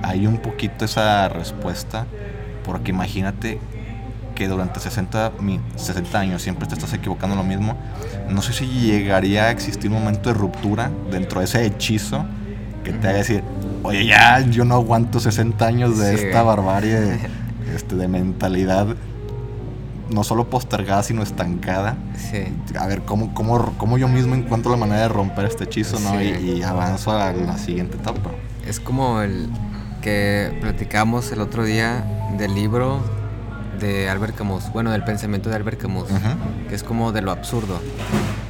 Hay 0.01 0.25
un 0.25 0.37
poquito 0.37 0.85
esa 0.85 1.27
respuesta, 1.27 2.05
porque 2.63 2.91
imagínate 2.91 3.59
que 4.35 4.47
durante 4.47 4.79
60, 4.79 5.33
60 5.75 6.17
años 6.17 6.41
siempre 6.41 6.65
te 6.65 6.75
estás 6.75 6.93
equivocando 6.93 7.35
lo 7.35 7.43
mismo, 7.43 7.77
no 8.29 8.41
sé 8.41 8.53
si 8.53 8.65
llegaría 8.67 9.45
a 9.47 9.51
existir 9.51 9.91
un 9.91 9.97
momento 9.99 10.29
de 10.29 10.35
ruptura 10.35 10.89
dentro 11.11 11.41
de 11.41 11.45
ese 11.45 11.65
hechizo 11.65 12.23
que 12.85 12.93
te 12.93 13.09
haga 13.09 13.17
decir, 13.17 13.43
oye, 13.83 14.05
ya, 14.05 14.39
yo 14.39 14.63
no 14.63 14.75
aguanto 14.75 15.19
60 15.19 15.65
años 15.65 15.99
de 15.99 16.15
esta 16.15 16.41
barbarie 16.41 17.19
este, 17.75 17.95
de 17.95 18.07
mentalidad, 18.07 18.87
no 20.09 20.23
solo 20.23 20.49
postergada, 20.49 21.03
sino 21.03 21.23
estancada. 21.23 21.97
A 22.79 22.87
ver, 22.87 23.01
¿cómo, 23.03 23.33
cómo, 23.33 23.73
cómo 23.77 23.97
yo 23.97 24.07
mismo 24.07 24.35
encuentro 24.35 24.71
la 24.71 24.77
manera 24.77 25.01
de 25.01 25.09
romper 25.09 25.45
este 25.45 25.65
hechizo 25.65 25.99
¿no? 25.99 26.21
y, 26.21 26.27
y 26.27 26.63
avanzo 26.63 27.11
a 27.11 27.31
la 27.31 27.57
siguiente 27.57 27.97
etapa. 27.97 28.31
Es 28.65 28.79
como 28.79 29.21
el 29.21 29.49
que 30.01 30.57
platicamos 30.61 31.31
el 31.31 31.41
otro 31.41 31.63
día 31.63 32.03
del 32.37 32.55
libro 32.55 33.01
de 33.79 34.09
Albert 34.09 34.35
Camus, 34.35 34.71
bueno, 34.71 34.91
del 34.91 35.03
pensamiento 35.03 35.49
de 35.49 35.55
Albert 35.55 35.81
Camus, 35.81 36.09
que 36.67 36.75
es 36.75 36.83
como 36.83 37.11
de 37.11 37.21
lo 37.21 37.31
absurdo. 37.31 37.79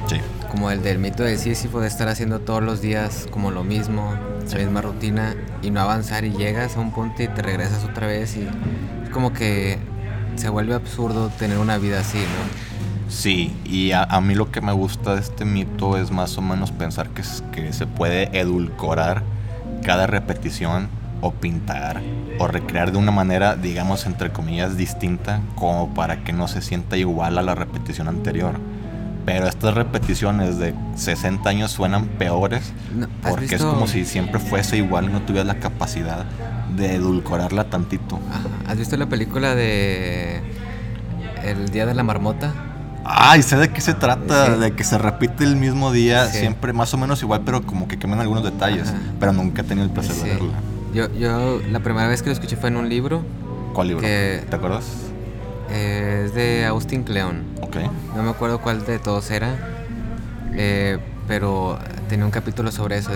Sí. 0.06 0.16
Como 0.50 0.70
el 0.70 0.82
del 0.82 0.98
mito 0.98 1.22
de 1.22 1.38
Sísifo 1.38 1.80
de 1.80 1.86
estar 1.86 2.08
haciendo 2.08 2.40
todos 2.40 2.62
los 2.62 2.80
días 2.80 3.28
como 3.30 3.50
lo 3.50 3.62
mismo, 3.62 4.12
la 4.50 4.58
misma 4.58 4.82
rutina 4.82 5.36
y 5.62 5.70
no 5.70 5.80
avanzar 5.80 6.24
y 6.24 6.32
llegas 6.32 6.76
a 6.76 6.80
un 6.80 6.90
punto 6.90 7.22
y 7.22 7.28
te 7.28 7.42
regresas 7.42 7.84
otra 7.84 8.08
vez 8.08 8.36
y 8.36 8.48
es 9.04 9.10
como 9.10 9.32
que 9.32 9.78
se 10.36 10.48
vuelve 10.48 10.74
absurdo 10.74 11.28
tener 11.38 11.58
una 11.58 11.78
vida 11.78 12.00
así, 12.00 12.18
¿no? 12.18 12.70
Sí, 13.10 13.52
y 13.64 13.90
a, 13.92 14.06
mí 14.20 14.34
lo 14.34 14.52
que 14.52 14.60
me 14.60 14.72
gusta 14.72 15.14
de 15.16 15.20
este 15.20 15.44
mito 15.44 15.96
es 15.96 16.12
más 16.12 16.38
o 16.38 16.42
menos 16.42 16.70
pensar 16.70 17.08
que, 17.10 17.22
que 17.52 17.72
se 17.72 17.86
puede 17.86 18.38
edulcorar 18.38 19.24
cada 19.82 20.06
repetición 20.06 20.88
o 21.20 21.32
pintar 21.32 22.00
o 22.38 22.46
recrear 22.46 22.92
de 22.92 22.98
una 22.98 23.10
manera, 23.10 23.56
digamos, 23.56 24.06
entre 24.06 24.30
comillas, 24.30 24.76
distinta, 24.76 25.40
como 25.56 25.92
para 25.92 26.22
que 26.24 26.32
no 26.32 26.48
se 26.48 26.62
sienta 26.62 26.96
igual 26.96 27.36
a 27.36 27.42
la 27.42 27.54
repetición 27.54 28.08
anterior. 28.08 28.54
Pero 29.24 29.46
estas 29.46 29.74
repeticiones 29.74 30.58
de 30.58 30.74
60 30.96 31.48
años 31.48 31.70
suenan 31.70 32.06
peores 32.06 32.72
porque 33.22 33.56
es 33.56 33.62
como 33.62 33.86
si 33.86 34.04
siempre 34.04 34.40
fuese 34.40 34.78
igual 34.78 35.06
y 35.06 35.08
no 35.08 35.22
tuvieras 35.22 35.46
la 35.46 35.60
capacidad 35.60 36.24
de 36.76 36.94
edulcorarla 36.94 37.64
tantito. 37.64 38.18
¿Has 38.66 38.78
visto 38.78 38.96
la 38.96 39.06
película 39.06 39.54
de 39.54 40.40
El 41.44 41.68
Día 41.68 41.86
de 41.86 41.94
la 41.94 42.02
Marmota? 42.02 42.52
Ay, 43.04 43.42
sé 43.42 43.56
de 43.56 43.68
qué 43.68 43.80
se 43.80 43.94
trata, 43.94 44.56
de 44.56 44.72
que 44.72 44.84
se 44.84 44.98
repite 44.98 45.44
el 45.44 45.56
mismo 45.56 45.90
día, 45.90 46.26
siempre 46.26 46.72
más 46.72 46.92
o 46.94 46.98
menos 46.98 47.22
igual, 47.22 47.42
pero 47.44 47.62
como 47.62 47.88
que 47.88 47.98
cambian 47.98 48.20
algunos 48.20 48.44
detalles. 48.44 48.92
Pero 49.18 49.32
nunca 49.32 49.62
he 49.62 49.64
tenido 49.64 49.86
el 49.86 49.92
placer 49.92 50.14
de 50.16 50.30
verla. 50.30 50.52
Yo, 50.94 51.12
yo 51.14 51.60
la 51.70 51.80
primera 51.80 52.08
vez 52.08 52.22
que 52.22 52.28
lo 52.28 52.32
escuché 52.32 52.56
fue 52.56 52.68
en 52.68 52.76
un 52.76 52.88
libro. 52.88 53.22
¿Cuál 53.72 53.88
libro? 53.88 54.02
¿Te 54.02 54.44
acuerdas? 54.52 54.84
es 55.72 56.34
de 56.34 56.66
Austin 56.66 57.04
Kleon. 57.04 57.44
No 58.14 58.22
me 58.22 58.30
acuerdo 58.30 58.60
cuál 58.60 58.84
de 58.84 58.98
todos 58.98 59.30
era. 59.30 59.54
Eh, 60.54 60.98
pero 61.28 61.78
tenía 62.08 62.24
un 62.24 62.32
capítulo 62.32 62.72
sobre 62.72 62.98
eso, 62.98 63.12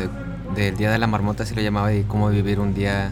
del 0.54 0.76
Día 0.76 0.90
de 0.90 0.98
la 0.98 1.06
Marmota, 1.06 1.42
así 1.42 1.54
lo 1.54 1.62
llamaba, 1.62 1.92
y 1.92 2.04
cómo 2.04 2.28
vivir 2.28 2.60
un 2.60 2.74
día 2.74 3.10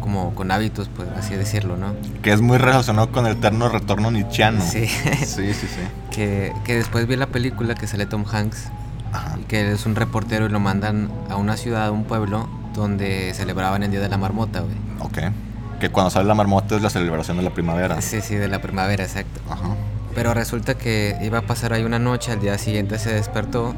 como 0.00 0.34
con 0.34 0.50
hábitos, 0.50 0.88
pues 0.88 1.08
así 1.16 1.34
decirlo, 1.34 1.76
¿no? 1.76 1.94
Que 2.22 2.32
es 2.32 2.40
muy 2.40 2.58
relacionado 2.58 3.12
con 3.12 3.26
el 3.26 3.36
eterno 3.36 3.68
retorno 3.68 4.10
nietzscheano. 4.10 4.62
Sí. 4.62 4.86
sí, 5.18 5.54
sí, 5.54 5.66
sí. 5.66 5.80
Que, 6.10 6.52
que, 6.64 6.76
después 6.76 7.06
vi 7.06 7.16
la 7.16 7.26
película 7.26 7.74
que 7.74 7.86
sale 7.86 8.06
Tom 8.06 8.24
Hanks, 8.30 8.70
Ajá. 9.12 9.38
que 9.48 9.70
es 9.70 9.86
un 9.86 9.94
reportero 9.94 10.46
y 10.46 10.48
lo 10.48 10.60
mandan 10.60 11.10
a 11.30 11.36
una 11.36 11.56
ciudad, 11.56 11.86
a 11.86 11.90
un 11.92 12.04
pueblo, 12.04 12.48
donde 12.74 13.32
celebraban 13.34 13.82
el 13.82 13.90
Día 13.90 14.00
de 14.00 14.08
la 14.08 14.18
Marmota, 14.18 14.60
güey. 14.60 14.74
Ok. 15.00 15.32
Que 15.78 15.90
cuando 15.90 16.10
sale 16.10 16.26
la 16.26 16.34
marmota 16.34 16.76
es 16.76 16.82
la 16.82 16.90
celebración 16.90 17.36
de 17.36 17.42
la 17.42 17.50
primavera. 17.50 18.00
Sí, 18.00 18.20
sí, 18.20 18.36
de 18.36 18.48
la 18.48 18.62
primavera, 18.62 19.02
exacto. 19.04 19.40
Ajá. 19.50 19.74
Pero 20.14 20.34
resulta 20.34 20.74
que 20.76 21.16
iba 21.22 21.38
a 21.38 21.42
pasar 21.42 21.72
ahí 21.72 21.84
una 21.84 21.98
noche, 21.98 22.32
al 22.32 22.40
día 22.40 22.58
siguiente 22.58 22.98
se 22.98 23.12
despertó 23.14 23.74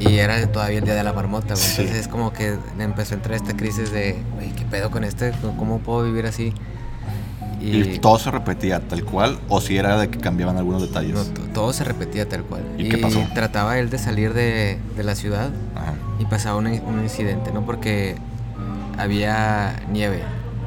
y 0.00 0.16
era 0.18 0.46
todavía 0.46 0.78
el 0.78 0.84
día 0.84 0.94
de 0.94 1.04
la 1.04 1.12
marmota, 1.12 1.54
güey. 1.54 1.66
Entonces 1.70 1.96
es 1.96 2.08
como 2.08 2.32
que 2.32 2.56
empezó 2.78 3.14
a 3.14 3.16
entrar 3.16 3.36
esta 3.36 3.56
crisis 3.56 3.92
de, 3.92 4.16
güey, 4.34 4.50
¿qué 4.52 4.64
pedo 4.64 4.90
con 4.90 5.04
este? 5.04 5.32
¿Cómo 5.58 5.78
puedo 5.78 6.04
vivir 6.04 6.26
así? 6.26 6.54
Y, 7.60 7.98
todo 7.98 8.18
se 8.18 8.30
repetía 8.30 8.80
tal 8.80 9.04
cual 9.04 9.38
o 9.50 9.60
si 9.60 9.76
era 9.76 9.98
de 9.98 10.08
que 10.08 10.18
cambiaban 10.18 10.56
algunos 10.56 10.80
detalles? 10.80 11.12
No, 11.12 11.24
todo 11.52 11.74
se 11.74 11.84
repetía 11.84 12.26
tal 12.26 12.44
cual. 12.44 12.62
¿Y, 12.78 12.88
qué 12.88 12.96
pasó? 12.96 13.22
trataba 13.34 13.78
él 13.78 13.90
de 13.90 13.98
salir 13.98 14.32
de, 14.32 14.78
de 14.96 15.04
la 15.04 15.14
ciudad 15.14 15.50
y 16.18 16.24
pasaba 16.24 16.56
un, 16.56 16.66
un, 16.66 17.02
incidente, 17.02 17.52
¿no? 17.52 17.66
Porque 17.66 18.16
había 18.96 19.82
nieve. 19.90 20.22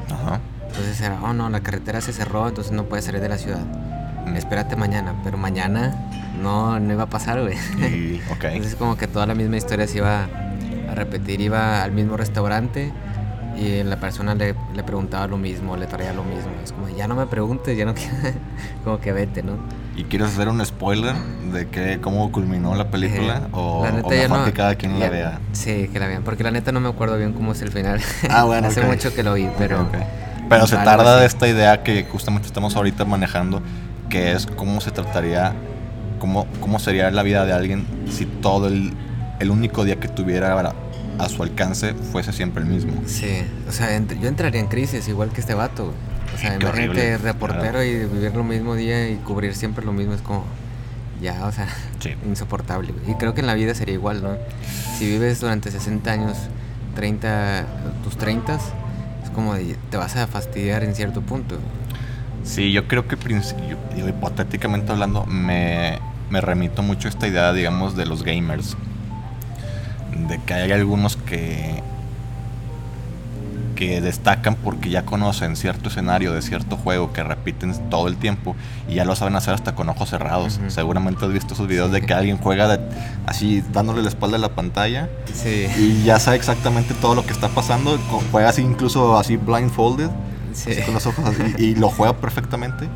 Ajá. 0.08 0.40
Entonces 0.68 1.00
era, 1.00 1.20
oh 1.22 1.32
no, 1.32 1.50
la 1.50 1.60
carretera 1.60 2.00
se 2.00 2.12
cerró, 2.12 2.48
entonces 2.48 2.72
no 2.72 2.84
puedes 2.84 3.04
salir 3.04 3.20
de 3.20 3.28
la 3.28 3.38
ciudad. 3.38 3.64
Espérate 4.34 4.76
mañana, 4.76 5.14
pero 5.22 5.38
mañana 5.38 5.94
no, 6.40 6.78
no 6.80 6.92
iba 6.92 7.04
a 7.04 7.08
pasar, 7.08 7.40
güey. 7.40 7.56
Okay. 8.36 8.56
Entonces 8.56 8.76
como 8.76 8.96
que 8.96 9.06
toda 9.06 9.26
la 9.26 9.34
misma 9.34 9.56
historia 9.56 9.86
se 9.86 9.98
iba 9.98 10.28
a 10.90 10.94
repetir, 10.94 11.40
iba 11.40 11.82
al 11.82 11.92
mismo 11.92 12.16
restaurante 12.16 12.92
y 13.56 13.82
la 13.84 13.96
persona 13.96 14.34
le, 14.34 14.54
le, 14.74 14.82
preguntaba 14.82 15.26
lo 15.26 15.36
mismo, 15.36 15.76
le 15.76 15.86
traía 15.86 16.12
lo 16.12 16.24
mismo. 16.24 16.50
Es 16.62 16.72
como, 16.72 16.88
ya 16.88 17.06
no 17.06 17.14
me 17.14 17.26
preguntes, 17.26 17.76
ya 17.76 17.84
no 17.84 17.94
como 18.84 18.98
que 18.98 19.12
vete, 19.12 19.42
¿no? 19.42 19.52
¿Y 19.96 20.04
quieres 20.04 20.28
hacer 20.28 20.48
un 20.48 20.64
spoiler 20.64 21.14
de 21.52 21.68
que, 21.68 22.00
cómo 22.00 22.32
culminó 22.32 22.74
la 22.74 22.90
película? 22.90 23.36
Eh, 23.36 23.48
o, 23.52 23.84
la 23.84 23.92
neta 23.92 24.08
mejor 24.08 24.44
que 24.44 24.52
cada 24.52 24.74
quien 24.74 24.98
la 24.98 25.08
vea. 25.08 25.38
Sí, 25.52 25.88
que 25.92 26.00
la 26.00 26.08
vean, 26.08 26.24
porque 26.24 26.42
la 26.42 26.50
neta 26.50 26.72
no 26.72 26.80
me 26.80 26.88
acuerdo 26.88 27.16
bien 27.16 27.32
cómo 27.32 27.52
es 27.52 27.62
el 27.62 27.70
final. 27.70 28.00
Ah, 28.30 28.44
bueno. 28.44 28.68
Hace 28.68 28.82
mucho 28.82 29.14
que 29.14 29.22
lo 29.22 29.34
vi, 29.34 29.48
pero... 29.58 29.86
Pero 30.48 30.66
se 30.66 30.76
tarda 30.76 31.20
de 31.20 31.26
esta 31.26 31.48
idea 31.48 31.82
que 31.82 32.04
justamente 32.04 32.46
estamos 32.46 32.76
ahorita 32.76 33.04
manejando, 33.04 33.62
que 34.14 34.30
es 34.30 34.46
cómo 34.46 34.80
se 34.80 34.92
trataría, 34.92 35.54
cómo, 36.20 36.46
cómo 36.60 36.78
sería 36.78 37.10
la 37.10 37.24
vida 37.24 37.44
de 37.44 37.52
alguien 37.52 37.84
si 38.08 38.26
todo 38.26 38.68
el, 38.68 38.92
el 39.40 39.50
único 39.50 39.84
día 39.84 39.96
que 39.96 40.06
tuviera 40.06 40.72
a 41.18 41.28
su 41.28 41.42
alcance 41.42 41.94
fuese 41.94 42.32
siempre 42.32 42.62
el 42.62 42.68
mismo. 42.68 42.92
Sí, 43.06 43.42
o 43.68 43.72
sea, 43.72 43.88
yo 43.98 44.28
entraría 44.28 44.60
en 44.60 44.68
crisis 44.68 45.08
igual 45.08 45.30
que 45.30 45.40
este 45.40 45.54
vato. 45.54 45.92
O 46.32 46.38
sea, 46.38 46.54
imagínate 46.54 47.18
reportero 47.18 47.82
y 47.82 48.06
vivir 48.06 48.36
lo 48.36 48.44
mismo 48.44 48.76
día 48.76 49.10
y 49.10 49.16
cubrir 49.16 49.56
siempre 49.56 49.84
lo 49.84 49.92
mismo 49.92 50.14
es 50.14 50.20
como 50.20 50.44
ya, 51.20 51.44
o 51.44 51.50
sea, 51.50 51.66
insoportable. 52.24 52.94
Y 53.08 53.14
creo 53.14 53.34
que 53.34 53.40
en 53.40 53.48
la 53.48 53.54
vida 53.54 53.74
sería 53.74 53.94
igual, 53.94 54.22
¿no? 54.22 54.36
Si 54.96 55.06
vives 55.06 55.40
durante 55.40 55.72
60 55.72 56.12
años, 56.12 56.36
30, 56.94 57.66
tus 58.04 58.16
30, 58.16 58.54
es 59.24 59.30
como 59.34 59.56
te 59.90 59.96
vas 59.96 60.14
a 60.14 60.28
fastidiar 60.28 60.84
en 60.84 60.94
cierto 60.94 61.20
punto. 61.20 61.58
Sí, 62.44 62.72
yo 62.72 62.86
creo 62.86 63.08
que 63.08 63.16
hipotéticamente 63.96 64.92
hablando, 64.92 65.24
me, 65.26 65.98
me 66.30 66.40
remito 66.40 66.82
mucho 66.82 67.08
a 67.08 67.10
esta 67.10 67.26
idea, 67.26 67.52
digamos, 67.52 67.96
de 67.96 68.06
los 68.06 68.22
gamers. 68.22 68.76
De 70.28 70.38
que 70.46 70.54
hay 70.54 70.70
algunos 70.70 71.16
que 71.16 71.82
que 73.74 74.00
destacan 74.00 74.54
porque 74.54 74.90
ya 74.90 75.04
conocen 75.04 75.56
cierto 75.56 75.88
escenario 75.88 76.32
de 76.32 76.42
cierto 76.42 76.76
juego 76.76 77.12
que 77.12 77.22
repiten 77.22 77.74
todo 77.90 78.08
el 78.08 78.16
tiempo 78.16 78.56
y 78.88 78.94
ya 78.94 79.04
lo 79.04 79.14
saben 79.16 79.36
hacer 79.36 79.54
hasta 79.54 79.74
con 79.74 79.88
ojos 79.88 80.10
cerrados. 80.10 80.60
Seguramente 80.68 81.24
has 81.24 81.32
visto 81.32 81.54
esos 81.54 81.66
videos 81.66 81.90
de 81.90 82.00
que 82.02 82.14
alguien 82.14 82.38
juega 82.38 82.78
así 83.26 83.62
dándole 83.72 84.02
la 84.02 84.08
espalda 84.08 84.36
a 84.36 84.40
la 84.40 84.50
pantalla 84.50 85.08
y 85.78 86.02
ya 86.04 86.18
sabe 86.18 86.36
exactamente 86.36 86.94
todo 86.94 87.14
lo 87.14 87.26
que 87.26 87.32
está 87.32 87.48
pasando, 87.48 87.98
juega 88.30 88.48
así 88.48 88.62
incluso 88.62 89.18
así 89.18 89.36
blindfolded, 89.36 90.10
con 90.84 90.94
los 90.94 91.06
ojos 91.06 91.34
y, 91.58 91.74
lo 91.74 91.88
juega 91.88 92.16
perfectamente, 92.16 92.88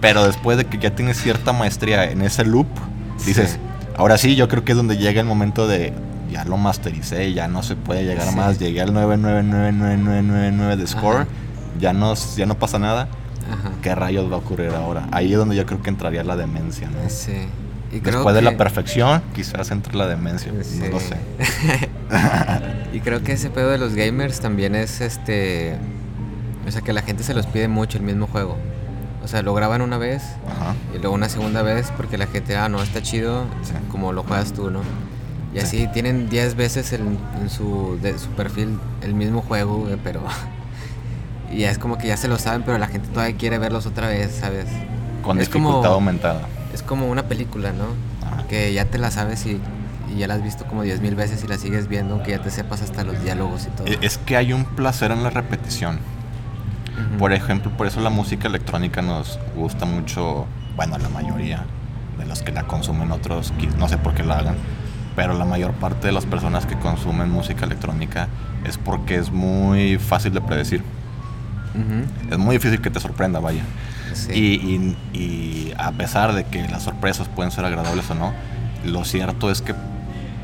pero 0.00 0.26
después 0.26 0.56
de 0.56 0.64
que 0.64 0.78
ya 0.78 0.94
tienes 0.94 1.20
cierta 1.20 1.52
maestría 1.52 2.10
en 2.10 2.22
ese 2.22 2.44
loop, 2.44 2.66
dices, 3.26 3.58
ahora 3.96 4.18
sí, 4.18 4.36
yo 4.36 4.48
creo 4.48 4.64
que 4.64 4.72
es 4.72 4.76
donde 4.76 4.96
llega 4.96 5.20
el 5.20 5.26
momento 5.26 5.66
de 5.66 5.92
ya 6.30 6.44
lo 6.44 6.56
mastericé, 6.56 7.32
ya 7.32 7.48
no 7.48 7.62
se 7.62 7.76
puede 7.76 8.04
llegar 8.04 8.34
más. 8.34 8.58
Llegué 8.58 8.80
al 8.80 8.92
999999 8.94 10.76
de 10.76 10.86
score, 10.86 11.26
ya 11.78 11.92
no, 11.92 12.14
ya 12.36 12.46
no 12.46 12.58
pasa 12.58 12.78
nada. 12.78 13.08
¿Qué 13.82 13.94
rayos 13.94 14.30
va 14.30 14.36
a 14.36 14.38
ocurrir 14.38 14.70
ahora? 14.70 15.08
Ahí 15.10 15.32
es 15.32 15.38
donde 15.38 15.56
yo 15.56 15.66
creo 15.66 15.82
que 15.82 15.90
entraría 15.90 16.22
la 16.22 16.36
demencia, 16.36 16.88
¿no? 16.88 17.08
Sí. 17.08 17.48
Y 17.92 17.98
Después 17.98 18.34
de 18.36 18.42
la 18.42 18.56
perfección, 18.56 19.20
quizás 19.34 19.72
entre 19.72 19.96
la 19.96 20.06
demencia, 20.06 20.52
no 20.52 20.88
lo 20.88 21.00
sé. 21.00 21.16
y 22.92 23.00
creo 23.00 23.24
que 23.24 23.32
ese 23.32 23.50
pedo 23.50 23.70
de 23.70 23.78
los 23.78 23.94
gamers 23.94 24.40
también 24.40 24.76
es 24.76 25.00
este... 25.00 25.76
O 26.66 26.70
sea, 26.70 26.82
que 26.82 26.92
la 26.92 27.02
gente 27.02 27.22
se 27.22 27.34
los 27.34 27.46
pide 27.46 27.68
mucho 27.68 27.98
el 27.98 28.04
mismo 28.04 28.26
juego. 28.26 28.56
O 29.22 29.28
sea, 29.28 29.42
lo 29.42 29.54
graban 29.54 29.82
una 29.82 29.98
vez 29.98 30.22
y 30.94 30.98
luego 30.98 31.14
una 31.14 31.28
segunda 31.28 31.62
vez 31.62 31.92
porque 31.96 32.16
la 32.16 32.26
gente, 32.26 32.56
ah, 32.56 32.68
no, 32.68 32.82
está 32.82 33.02
chido 33.02 33.44
como 33.90 34.12
lo 34.12 34.22
juegas 34.22 34.52
tú, 34.52 34.70
¿no? 34.70 34.80
Y 35.54 35.58
así 35.58 35.88
tienen 35.92 36.28
10 36.28 36.54
veces 36.54 36.92
en, 36.92 37.18
su, 37.48 37.98
de, 38.00 38.18
su 38.18 38.28
perfil 38.30 38.78
el 39.02 39.14
mismo 39.14 39.42
juego, 39.42 39.88
pero... 40.04 40.22
y 41.52 41.64
es 41.64 41.78
como 41.78 41.98
que 41.98 42.06
ya 42.06 42.16
se 42.16 42.28
lo 42.28 42.38
saben, 42.38 42.62
pero 42.62 42.78
la 42.78 42.86
gente 42.86 43.08
todavía 43.08 43.36
quiere 43.36 43.58
verlos 43.58 43.84
otra 43.86 44.06
vez, 44.06 44.36
¿sabes? 44.40 44.66
Con 45.22 45.38
dificultad 45.38 45.92
aumentada. 45.92 46.42
Es 46.72 46.82
como 46.82 47.10
una 47.10 47.24
película, 47.24 47.72
¿no? 47.72 47.86
Que 48.48 48.72
ya 48.72 48.84
te 48.84 48.98
la 48.98 49.10
sabes 49.10 49.44
y, 49.46 49.60
ya 50.16 50.26
la 50.26 50.34
has 50.34 50.42
visto 50.42 50.64
como 50.66 50.82
10 50.82 51.00
mil 51.00 51.14
veces 51.14 51.42
y 51.44 51.46
la 51.46 51.56
sigues 51.58 51.88
viendo, 51.88 52.14
aunque 52.14 52.32
ya 52.32 52.42
te 52.42 52.50
sepas 52.50 52.82
hasta 52.82 53.04
los 53.04 53.22
diálogos 53.22 53.66
y 53.66 53.70
todo. 53.70 53.86
E, 53.86 53.98
es 54.02 54.18
que 54.18 54.36
hay 54.36 54.52
un 54.52 54.64
placer 54.64 55.10
en 55.10 55.22
la 55.22 55.30
repetición. 55.30 55.98
Por 57.18 57.32
ejemplo, 57.32 57.70
por 57.76 57.86
eso 57.86 58.00
la 58.00 58.10
música 58.10 58.48
electrónica 58.48 59.02
nos 59.02 59.38
gusta 59.56 59.86
mucho, 59.86 60.46
bueno, 60.76 60.98
la 60.98 61.08
mayoría 61.08 61.64
de 62.18 62.26
los 62.26 62.42
que 62.42 62.52
la 62.52 62.64
consumen, 62.64 63.10
otros 63.10 63.52
no 63.78 63.88
sé 63.88 63.96
por 63.98 64.14
qué 64.14 64.22
la 64.22 64.38
hagan, 64.38 64.56
pero 65.16 65.34
la 65.34 65.44
mayor 65.44 65.72
parte 65.72 66.06
de 66.06 66.12
las 66.12 66.26
personas 66.26 66.66
que 66.66 66.76
consumen 66.76 67.30
música 67.30 67.64
electrónica 67.64 68.28
es 68.64 68.78
porque 68.78 69.16
es 69.16 69.30
muy 69.30 69.98
fácil 69.98 70.32
de 70.32 70.40
predecir. 70.40 70.82
Es 72.30 72.38
muy 72.38 72.56
difícil 72.56 72.80
que 72.80 72.90
te 72.90 73.00
sorprenda, 73.00 73.38
vaya. 73.38 73.62
Y, 74.32 75.72
a 75.78 75.92
pesar 75.92 76.34
de 76.34 76.44
que 76.44 76.66
las 76.68 76.82
sorpresas 76.82 77.28
pueden 77.28 77.52
ser 77.52 77.64
agradables 77.64 78.10
o 78.10 78.14
no, 78.14 78.32
lo 78.84 79.04
cierto 79.04 79.50
es 79.50 79.62
que 79.62 79.74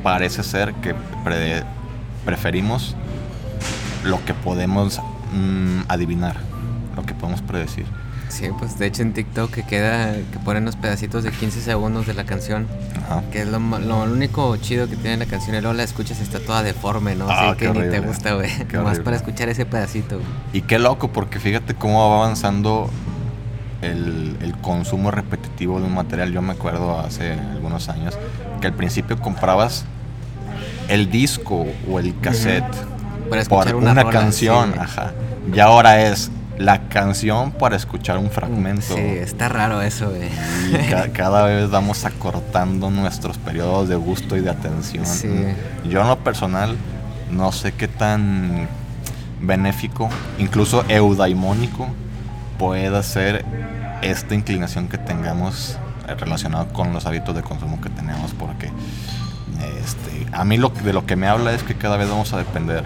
parece 0.02 0.42
ser 0.42 0.72
que 0.74 0.94
preferimos 2.24 2.96
lo 4.04 4.24
que 4.24 4.34
podemos 4.34 5.00
mm, 5.32 5.84
adivinar, 5.88 6.36
lo 6.94 7.04
que 7.04 7.14
podemos 7.14 7.42
predecir. 7.42 7.86
Sí, 8.28 8.48
pues 8.58 8.78
de 8.78 8.86
hecho 8.86 9.02
en 9.02 9.12
TikTok 9.12 9.50
que 9.50 9.62
queda, 9.62 10.14
que 10.14 10.38
ponen 10.44 10.64
los 10.64 10.76
pedacitos 10.76 11.22
de 11.22 11.30
15 11.30 11.60
segundos 11.60 12.06
de 12.06 12.14
la 12.14 12.24
canción, 12.24 12.66
que 13.30 13.42
es 13.42 13.48
lo, 13.48 13.58
único 13.58 14.56
chido 14.56 14.88
que 14.88 14.96
tiene 14.96 15.16
la 15.16 15.26
canción, 15.26 15.56
y 15.56 15.60
luego 15.60 15.76
la 15.76 15.84
escuchas 15.84 16.20
está 16.20 16.40
toda 16.40 16.62
deforme, 16.62 17.14
¿no? 17.14 17.26
Ah, 17.30 17.54
que 17.56 17.68
ni 17.68 17.80
te 17.80 18.00
gusta, 18.00 18.34
güey. 18.34 18.50
Más 18.82 18.98
para 18.98 19.16
escuchar 19.16 19.48
ese 19.48 19.64
pedacito. 19.64 20.20
Y 20.52 20.62
qué 20.62 20.78
loco, 20.78 21.12
porque 21.12 21.38
fíjate 21.38 21.74
cómo 21.74 22.10
va 22.10 22.24
avanzando 22.24 22.90
el, 23.82 24.54
consumo 24.60 25.12
repetitivo 25.12 25.78
de 25.78 25.86
un 25.86 25.94
material. 25.94 26.32
Yo 26.32 26.42
me 26.42 26.52
acuerdo 26.52 26.98
hace 26.98 27.32
algunos 27.32 27.88
años 27.88 28.18
que 28.60 28.66
al 28.66 28.72
principio 28.72 29.18
comprabas 29.20 29.84
el 30.88 31.10
disco 31.10 31.66
o 31.88 32.00
el 32.00 32.18
cassette 32.20 32.64
por 33.48 33.74
una, 33.74 34.08
canción, 34.10 34.74
ajá. 34.78 35.12
Y 35.52 35.58
ahora 35.60 36.02
es 36.02 36.30
la 36.58 36.88
canción 36.88 37.52
para 37.52 37.76
escuchar 37.76 38.18
un 38.18 38.30
fragmento. 38.30 38.94
Sí, 38.94 39.00
está 39.00 39.48
raro 39.48 39.82
eso, 39.82 40.10
güey. 40.10 40.30
cada 41.12 41.44
vez 41.44 41.70
vamos 41.70 42.04
acortando 42.04 42.90
nuestros 42.90 43.38
periodos 43.38 43.88
de 43.88 43.96
gusto 43.96 44.36
y 44.36 44.40
de 44.40 44.50
atención. 44.50 45.04
Yo 45.88 46.00
en 46.00 46.08
lo 46.08 46.18
personal 46.18 46.76
no 47.30 47.52
sé 47.52 47.72
qué 47.72 47.88
tan 47.88 48.68
benéfico, 49.40 50.08
incluso 50.38 50.84
eudaimónico, 50.88 51.88
pueda 52.58 53.02
ser 53.02 53.44
esta 54.02 54.34
inclinación 54.34 54.88
que 54.88 54.98
tengamos 54.98 55.78
relacionado 56.18 56.68
con 56.72 56.92
los 56.92 57.06
hábitos 57.06 57.34
de 57.34 57.42
consumo 57.42 57.80
que 57.80 57.90
tenemos, 57.90 58.32
porque 58.32 58.70
este, 59.60 60.26
a 60.32 60.44
mí 60.44 60.56
lo, 60.56 60.70
de 60.70 60.92
lo 60.92 61.06
que 61.06 61.16
me 61.16 61.26
habla 61.26 61.52
es 61.52 61.62
que 61.62 61.74
cada 61.74 61.96
vez 61.96 62.08
vamos 62.08 62.32
a 62.32 62.38
depender 62.38 62.84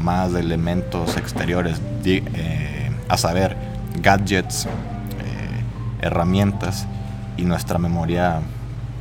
más 0.00 0.32
de 0.32 0.40
elementos 0.40 1.16
exteriores. 1.16 1.80
Eh, 2.04 2.90
a 3.08 3.16
saber, 3.16 3.56
gadgets, 4.00 4.66
eh, 4.66 4.68
herramientas 6.00 6.86
y 7.36 7.42
nuestra 7.42 7.78
memoria 7.78 8.40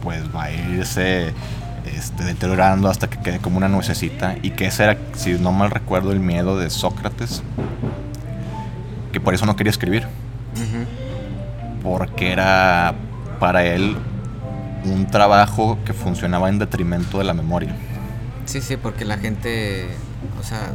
pues 0.02 0.24
va 0.36 0.46
a 0.46 0.52
irse 0.52 1.34
este, 1.86 2.24
deteriorando 2.24 2.90
hasta 2.90 3.10
que 3.10 3.20
quede 3.20 3.40
como 3.40 3.58
una 3.58 3.68
nuececita 3.68 4.36
y 4.42 4.52
que 4.52 4.66
ese 4.66 4.84
era, 4.86 4.98
si 5.14 5.34
no 5.34 5.52
mal 5.52 5.70
recuerdo, 5.70 6.12
el 6.12 6.20
miedo 6.20 6.58
de 6.58 6.70
Sócrates, 6.70 7.44
que 9.12 9.20
por 9.20 9.34
eso 9.34 9.46
no 9.46 9.56
quería 9.56 9.72
escribir, 9.72 10.08
porque 11.84 12.32
era 12.32 12.96
para 13.40 13.64
él 13.66 13.96
un 14.86 15.08
trabajo 15.08 15.78
que 15.86 15.94
funcionaba 15.94 16.50
en 16.50 16.60
detrimento 16.60 17.18
de 17.18 17.24
la 17.24 17.34
memoria. 17.34 17.76
Sí, 18.46 18.62
sí, 18.62 18.78
porque 18.78 19.06
la 19.06 19.18
gente, 19.18 19.88
o 20.40 20.44
sea, 20.44 20.72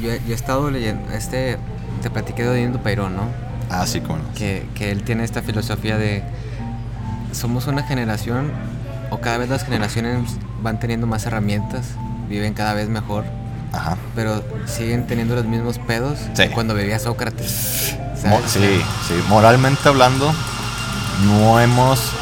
yo, 0.00 0.10
yo 0.26 0.32
he 0.32 0.34
estado 0.34 0.70
leyendo, 0.70 1.10
este, 1.12 1.58
te 2.02 2.10
platiqué 2.10 2.44
de 2.44 2.50
Odindo 2.50 2.80
Peirón, 2.80 3.16
¿no? 3.16 3.22
Ah, 3.70 3.86
sí, 3.86 4.00
cómo 4.00 4.18
que, 4.36 4.66
que 4.74 4.90
él 4.90 5.02
tiene 5.02 5.24
esta 5.24 5.42
filosofía 5.42 5.98
de 5.98 6.22
somos 7.32 7.66
una 7.66 7.82
generación 7.82 8.50
o 9.10 9.18
cada 9.20 9.38
vez 9.38 9.48
las 9.48 9.64
generaciones 9.64 10.36
van 10.62 10.78
teniendo 10.80 11.06
más 11.06 11.26
herramientas, 11.26 11.86
viven 12.28 12.54
cada 12.54 12.72
vez 12.74 12.88
mejor, 12.88 13.24
Ajá. 13.72 13.96
pero 14.14 14.42
siguen 14.66 15.06
teniendo 15.06 15.34
los 15.34 15.44
mismos 15.44 15.78
pedos 15.78 16.18
cuando 16.54 16.74
vivía 16.74 16.98
Sócrates. 16.98 17.96
sí, 18.46 18.80
sí, 19.06 19.14
moralmente 19.28 19.88
hablando, 19.88 20.32
no 21.26 21.60
hemos 21.60 22.12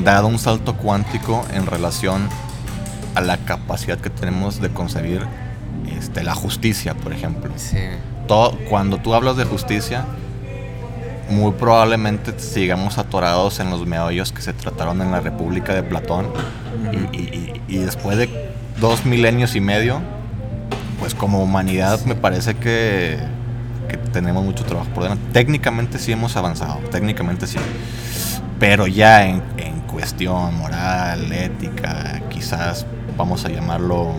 dado 0.00 0.26
un 0.26 0.38
salto 0.38 0.76
cuántico 0.76 1.44
en 1.52 1.66
relación 1.66 2.28
a 3.14 3.20
la 3.20 3.38
capacidad 3.38 3.98
que 3.98 4.10
tenemos 4.10 4.60
de 4.60 4.70
concebir 4.70 5.26
este, 5.98 6.22
la 6.22 6.34
justicia, 6.34 6.94
por 6.94 7.12
ejemplo. 7.12 7.50
Sí 7.56 7.78
cuando 8.68 8.98
tú 8.98 9.14
hablas 9.14 9.36
de 9.36 9.44
justicia, 9.44 10.04
muy 11.28 11.52
probablemente 11.52 12.38
sigamos 12.38 12.98
atorados 12.98 13.58
en 13.60 13.70
los 13.70 13.86
meollos 13.86 14.32
que 14.32 14.40
se 14.40 14.52
trataron 14.52 15.02
en 15.02 15.10
la 15.10 15.20
República 15.20 15.74
de 15.74 15.82
Platón. 15.82 16.28
y, 17.12 17.78
después 17.78 18.18
de 18.18 18.28
dos 18.80 19.04
milenios 19.04 19.54
y 19.54 19.60
medio, 19.60 20.00
pues 20.98 21.14
como 21.14 21.42
humanidad 21.42 22.04
me 22.04 22.14
parece 22.14 22.54
que, 22.54 23.18
tenemos 24.12 24.44
mucho 24.44 24.64
trabajo 24.64 24.90
por 24.90 25.04
delante. 25.04 25.24
Técnicamente 25.32 25.98
sí 25.98 26.12
hemos 26.12 26.36
avanzado, 26.36 26.78
técnicamente 26.90 27.46
sí. 27.46 27.58
Pero 28.58 28.86
ya 28.86 29.26
en 29.26 29.42
cuestión 30.00 30.56
moral, 30.56 31.30
ética, 31.30 32.22
quizás 32.30 32.86
vamos 33.18 33.44
a 33.44 33.50
llamarlo 33.50 34.14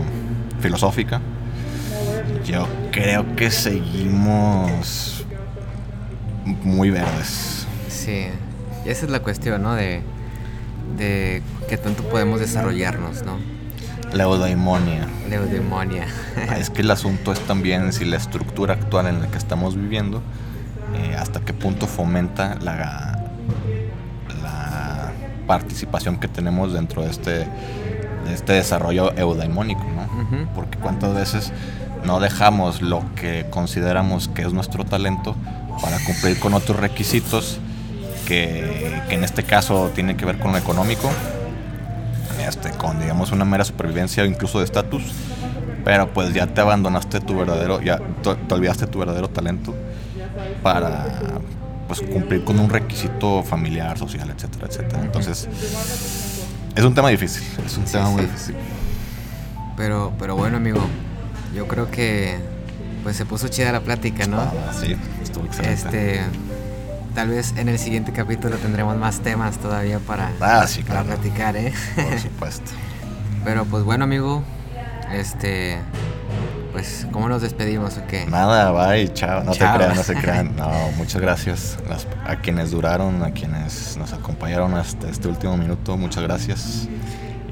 filosófica, 0.60 1.20
yo 2.44 2.68
creo 2.92 3.34
que 3.34 3.50
seguimos 3.50 5.26
muy 6.62 6.90
verdes. 6.90 7.66
Sí, 7.88 8.28
y 8.86 8.90
esa 8.90 9.06
es 9.06 9.10
la 9.10 9.24
cuestión, 9.24 9.64
¿no? 9.64 9.74
De, 9.74 10.02
de 10.96 11.42
qué 11.68 11.76
tanto 11.76 12.04
podemos 12.04 12.38
desarrollarnos, 12.38 13.24
¿no? 13.24 13.38
La 14.12 14.22
eudaimonia. 14.22 15.08
La 15.28 15.34
eudaimonia. 15.34 16.06
Ah, 16.48 16.58
es 16.58 16.70
que 16.70 16.82
el 16.82 16.92
asunto 16.92 17.32
es 17.32 17.40
también 17.40 17.92
si 17.92 18.04
la 18.04 18.18
estructura 18.18 18.74
actual 18.74 19.08
en 19.08 19.20
la 19.20 19.26
que 19.26 19.38
estamos 19.38 19.74
viviendo, 19.74 20.22
eh, 20.94 21.16
hasta 21.16 21.40
qué 21.40 21.52
punto 21.52 21.88
fomenta 21.88 22.54
la 22.60 23.11
participación 25.52 26.16
que 26.16 26.28
tenemos 26.28 26.72
dentro 26.72 27.02
de 27.02 27.10
este, 27.10 27.30
de 27.30 28.32
este 28.32 28.54
desarrollo 28.54 29.12
eudaimónico, 29.18 29.84
¿no? 29.84 30.48
Porque 30.54 30.78
cuántas 30.78 31.14
veces 31.14 31.52
no 32.06 32.20
dejamos 32.20 32.80
lo 32.80 33.04
que 33.16 33.44
consideramos 33.50 34.28
que 34.28 34.40
es 34.40 34.54
nuestro 34.54 34.86
talento 34.86 35.36
para 35.82 35.98
cumplir 36.06 36.40
con 36.40 36.54
otros 36.54 36.80
requisitos 36.80 37.60
que, 38.26 38.98
en 39.10 39.24
este 39.24 39.42
caso 39.42 39.90
tienen 39.94 40.16
que 40.16 40.24
ver 40.24 40.38
con 40.38 40.52
lo 40.52 40.58
económico, 40.58 41.10
este, 42.48 42.70
con 42.70 42.98
digamos 42.98 43.30
una 43.30 43.44
mera 43.44 43.66
supervivencia 43.66 44.22
o 44.22 44.26
incluso 44.26 44.58
de 44.60 44.64
estatus, 44.64 45.02
pero 45.84 46.14
pues 46.14 46.32
ya 46.32 46.46
te 46.46 46.62
abandonaste 46.62 47.20
tu 47.20 47.36
verdadero, 47.36 47.82
ya 47.82 47.98
te, 48.22 48.54
olvidaste 48.54 48.86
tu 48.86 49.00
verdadero 49.00 49.28
talento 49.28 49.74
para 50.62 51.18
pues 51.92 52.10
cumplir 52.10 52.42
con 52.42 52.58
un 52.58 52.70
requisito 52.70 53.42
familiar, 53.42 53.98
social, 53.98 54.30
etcétera, 54.30 54.66
etcétera. 54.66 55.02
Entonces 55.02 55.46
es 56.74 56.84
un 56.84 56.94
tema 56.94 57.10
difícil, 57.10 57.42
es 57.66 57.76
un 57.76 57.84
tema 57.84 58.08
muy 58.08 58.22
difícil. 58.22 58.54
Pero, 59.76 60.12
pero 60.18 60.34
bueno 60.34 60.56
amigo, 60.56 60.80
yo 61.54 61.68
creo 61.68 61.90
que 61.90 62.38
pues 63.02 63.16
se 63.16 63.26
puso 63.26 63.48
chida 63.48 63.72
la 63.72 63.80
plática, 63.80 64.26
¿no? 64.26 64.40
Ah, 64.40 64.72
sí, 64.72 64.96
estuvo 65.22 65.44
excelente. 65.44 65.74
Este, 65.74 66.20
tal 67.14 67.28
vez 67.28 67.52
en 67.58 67.68
el 67.68 67.78
siguiente 67.78 68.12
capítulo 68.12 68.56
tendremos 68.56 68.96
más 68.96 69.20
temas 69.20 69.58
todavía 69.58 69.98
para, 69.98 70.30
ah, 70.40 70.66
para 70.88 71.02
platicar, 71.02 71.56
¿eh? 71.56 71.74
Por 71.94 72.18
supuesto. 72.22 72.70
Pero 73.44 73.66
pues 73.66 73.84
bueno, 73.84 74.04
amigo, 74.04 74.42
este, 75.12 75.76
pues 76.72 77.06
¿cómo 77.12 77.28
nos 77.28 77.42
despedimos 77.42 77.98
o 77.98 78.06
qué? 78.06 78.24
Nada, 78.26 78.70
bye, 78.72 79.12
chao. 79.12 79.44
No 79.44 79.52
Chao. 79.52 79.72
te 79.72 79.78
crean, 79.84 79.96
no 79.96 80.02
se 80.02 80.14
crean. 80.20 80.56
No, 80.56 80.70
muchas 80.96 81.20
gracias 81.20 81.78
Las- 81.88 82.06
a 82.26 82.36
quienes 82.36 82.70
duraron, 82.70 83.22
a 83.22 83.32
quienes 83.32 83.96
nos 83.98 84.12
acompañaron 84.12 84.74
hasta 84.74 85.08
este 85.08 85.28
último 85.28 85.56
minuto. 85.56 85.96
Muchas 85.96 86.22
gracias. 86.22 86.88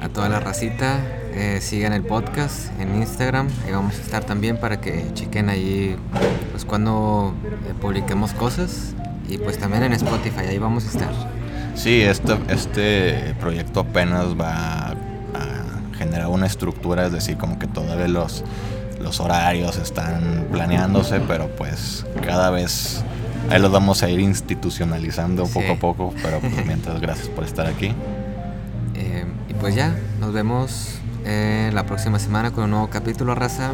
A 0.03 0.09
toda 0.09 0.31
la 0.31 0.41
racita, 0.41 0.99
eh, 1.35 1.59
sigan 1.61 1.93
el 1.93 2.03
podcast 2.03 2.71
en 2.81 2.95
Instagram. 2.97 3.49
Ahí 3.67 3.73
vamos 3.73 3.97
a 3.99 4.01
estar 4.01 4.25
también 4.25 4.57
para 4.59 4.81
que 4.81 5.05
chequen 5.13 5.51
ahí 5.51 5.95
pues 6.53 6.65
cuando 6.65 7.35
eh, 7.69 7.75
publiquemos 7.81 8.33
cosas. 8.33 8.95
Y 9.29 9.37
pues 9.39 9.59
también 9.59 9.83
en 9.85 9.93
Spotify, 9.93 10.47
ahí 10.49 10.59
vamos 10.59 10.87
a 10.87 10.89
estar. 10.89 11.11
Sí, 11.75 12.01
este, 12.01 12.37
este 12.49 13.35
proyecto 13.39 13.81
apenas 13.81 14.29
va 14.41 14.89
a 14.89 14.95
generar 15.97 16.29
una 16.29 16.47
estructura, 16.47 17.07
es 17.07 17.13
decir, 17.13 17.37
como 17.37 17.59
que 17.59 17.67
todavía 17.67 18.09
los, 18.09 18.43
los 19.01 19.21
horarios 19.21 19.77
están 19.79 20.47
planeándose, 20.53 21.21
pero 21.21 21.49
pues 21.57 22.05
cada 22.25 22.51
vez 22.51 23.03
ahí 23.51 23.61
los 23.61 23.73
vamos 23.73 24.03
a 24.03 24.09
ir 24.11 24.21
institucionalizando 24.21 25.47
Sí. 25.47 25.53
poco 25.55 25.73
a 25.73 25.77
poco, 25.77 26.15
pero 26.23 26.41
pues 26.41 26.53
mientras 26.67 27.01
gracias 27.01 27.29
por 27.29 27.45
estar 27.45 27.67
aquí. 27.67 27.95
Eh, 28.95 29.25
y 29.49 29.55
pues 29.55 29.75
ya, 29.75 29.95
nos 30.21 30.33
vemos 30.33 30.97
eh, 31.25 31.71
la 31.73 31.85
próxima 31.87 32.19
semana 32.19 32.51
con 32.53 32.65
un 32.65 32.71
nuevo 32.71 32.91
capítulo, 32.91 33.35
raza. 33.35 33.73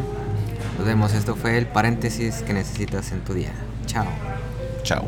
Nos 0.77 0.85
vemos, 0.87 1.13
esto 1.13 1.35
fue 1.35 1.57
el 1.57 1.65
paréntesis 1.67 2.43
que 2.43 2.53
necesitas 2.53 3.11
en 3.11 3.21
tu 3.21 3.33
día. 3.33 3.51
Chao. 3.85 4.05
Chao. 4.83 5.03